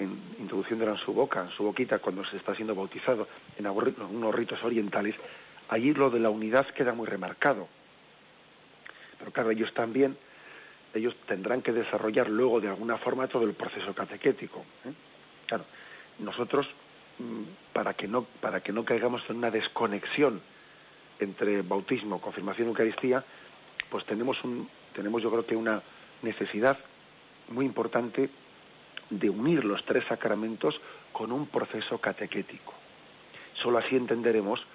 en, 0.02 0.20
introduciéndola 0.38 0.92
en 0.92 0.96
su 0.96 1.12
boca, 1.12 1.42
en 1.42 1.50
su 1.50 1.64
boquita 1.64 1.98
cuando 1.98 2.24
se 2.24 2.36
está 2.36 2.54
siendo 2.54 2.74
bautizado 2.74 3.28
en 3.56 3.66
unos 3.66 4.34
ritos 4.34 4.62
orientales, 4.64 5.16
allí 5.68 5.94
lo 5.94 6.10
de 6.10 6.20
la 6.20 6.30
unidad 6.30 6.66
queda 6.68 6.92
muy 6.94 7.06
remarcado. 7.06 7.68
Pero 9.18 9.30
claro, 9.30 9.50
ellos 9.50 9.72
también, 9.72 10.16
ellos 10.94 11.16
tendrán 11.26 11.62
que 11.62 11.72
desarrollar 11.72 12.28
luego 12.28 12.60
de 12.60 12.68
alguna 12.68 12.98
forma 12.98 13.28
todo 13.28 13.44
el 13.44 13.54
proceso 13.54 13.94
catequético. 13.94 14.64
¿eh? 14.84 14.92
Claro, 15.46 15.64
nosotros, 16.18 16.68
mm, 17.18 17.72
para 17.72 17.94
que 17.94 18.08
no, 18.08 18.24
para 18.40 18.60
que 18.60 18.72
no 18.72 18.84
caigamos 18.84 19.22
en 19.28 19.36
una 19.36 19.50
desconexión 19.50 20.42
entre 21.20 21.62
bautismo, 21.62 22.20
confirmación 22.20 22.66
y 22.66 22.70
Eucaristía, 22.70 23.24
pues 23.90 24.04
tenemos, 24.04 24.42
un, 24.44 24.68
tenemos 24.94 25.22
yo 25.22 25.30
creo 25.30 25.46
que 25.46 25.56
una 25.56 25.82
necesidad 26.22 26.78
muy 27.48 27.64
importante 27.64 28.30
de 29.18 29.30
unir 29.30 29.64
los 29.64 29.84
tres 29.84 30.04
sacramentos 30.06 30.80
con 31.12 31.32
un 31.32 31.46
proceso 31.46 31.98
catequético. 31.98 32.74
Solo 33.54 33.78
así 33.78 33.96
entenderemos 33.96 34.66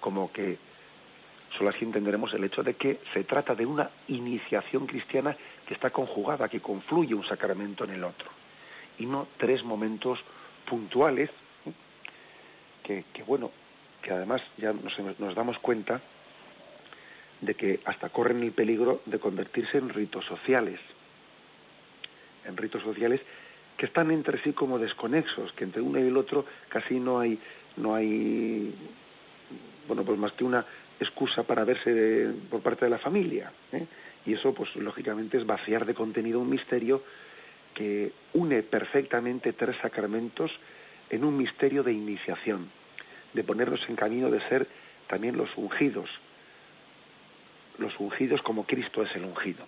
como 0.00 0.32
que 0.32 0.58
solo 1.50 1.70
así 1.70 1.84
entenderemos 1.84 2.32
el 2.34 2.44
hecho 2.44 2.62
de 2.62 2.74
que 2.74 3.00
se 3.12 3.24
trata 3.24 3.54
de 3.56 3.66
una 3.66 3.90
iniciación 4.06 4.86
cristiana 4.86 5.36
que 5.66 5.74
está 5.74 5.90
conjugada, 5.90 6.48
que 6.48 6.60
confluye 6.60 7.14
un 7.14 7.24
sacramento 7.24 7.84
en 7.84 7.90
el 7.90 8.04
otro, 8.04 8.30
y 8.98 9.06
no 9.06 9.26
tres 9.36 9.64
momentos 9.64 10.20
puntuales 10.64 11.30
que, 12.82 13.22
bueno, 13.24 13.52
que 14.02 14.10
además 14.10 14.42
ya 14.56 14.72
nos, 14.72 15.34
damos 15.34 15.58
cuenta 15.58 16.00
de 17.40 17.54
que 17.54 17.80
hasta 17.84 18.08
corren 18.08 18.42
el 18.42 18.52
peligro 18.52 19.00
de 19.06 19.20
convertirse 19.20 19.78
en 19.78 19.90
ritos 19.90 20.24
sociales, 20.24 20.80
en 22.44 22.56
ritos 22.56 22.82
sociales 22.82 23.20
que 23.80 23.86
están 23.86 24.10
entre 24.10 24.36
sí 24.42 24.52
como 24.52 24.78
desconexos, 24.78 25.54
que 25.54 25.64
entre 25.64 25.80
uno 25.80 25.98
y 25.98 26.02
el 26.02 26.18
otro 26.18 26.44
casi 26.68 27.00
no 27.00 27.18
hay, 27.18 27.38
no 27.78 27.94
hay, 27.94 28.74
bueno, 29.88 30.04
pues 30.04 30.18
más 30.18 30.32
que 30.32 30.44
una 30.44 30.66
excusa 31.00 31.44
para 31.44 31.64
verse 31.64 32.30
por 32.50 32.60
parte 32.60 32.84
de 32.84 32.90
la 32.90 32.98
familia. 32.98 33.50
¿eh? 33.72 33.86
Y 34.26 34.34
eso, 34.34 34.52
pues 34.52 34.76
lógicamente, 34.76 35.38
es 35.38 35.46
vaciar 35.46 35.86
de 35.86 35.94
contenido 35.94 36.40
un 36.40 36.50
misterio 36.50 37.02
que 37.72 38.12
une 38.34 38.62
perfectamente 38.62 39.54
tres 39.54 39.76
sacramentos 39.80 40.52
en 41.08 41.24
un 41.24 41.38
misterio 41.38 41.82
de 41.82 41.94
iniciación 41.94 42.70
de 43.32 43.44
ponernos 43.44 43.88
en 43.88 43.96
camino 43.96 44.30
de 44.30 44.42
ser 44.42 44.68
también 45.06 45.38
los 45.38 45.56
ungidos, 45.56 46.10
los 47.78 47.98
ungidos 47.98 48.42
como 48.42 48.66
Cristo 48.66 49.02
es 49.02 49.16
el 49.16 49.24
ungido. 49.24 49.64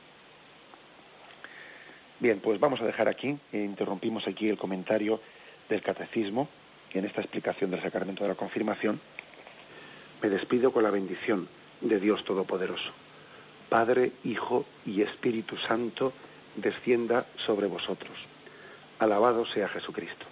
Bien, 2.23 2.39
pues 2.39 2.61
vamos 2.61 2.81
a 2.81 2.87
dejar 2.87 3.09
aquí, 3.09 3.37
e 3.51 3.59
interrumpimos 3.59 4.29
aquí 4.29 4.49
el 4.49 4.57
comentario 4.57 5.21
del 5.69 5.83
catecismo 5.83 6.49
en 6.93 7.05
esta 7.05 7.21
explicación 7.21 7.73
del 7.73 7.83
sacramento 7.83 8.23
de 8.23 8.29
la 8.29 8.37
confirmación. 8.37 9.01
Me 10.23 10.29
despido 10.29 10.73
con 10.73 10.85
la 10.85 10.93
bendición 10.93 11.49
de 11.81 11.99
Dios 11.99 12.23
Todopoderoso. 12.23 12.93
Padre, 13.69 14.13
Hijo 14.23 14.67
y 14.87 15.03
Espíritu 15.03 15.57
Santo, 15.57 16.13
descienda 16.55 17.27
sobre 17.35 17.67
vosotros. 17.67 18.17
Alabado 19.01 19.45
sea 19.45 19.67
Jesucristo. 19.67 20.32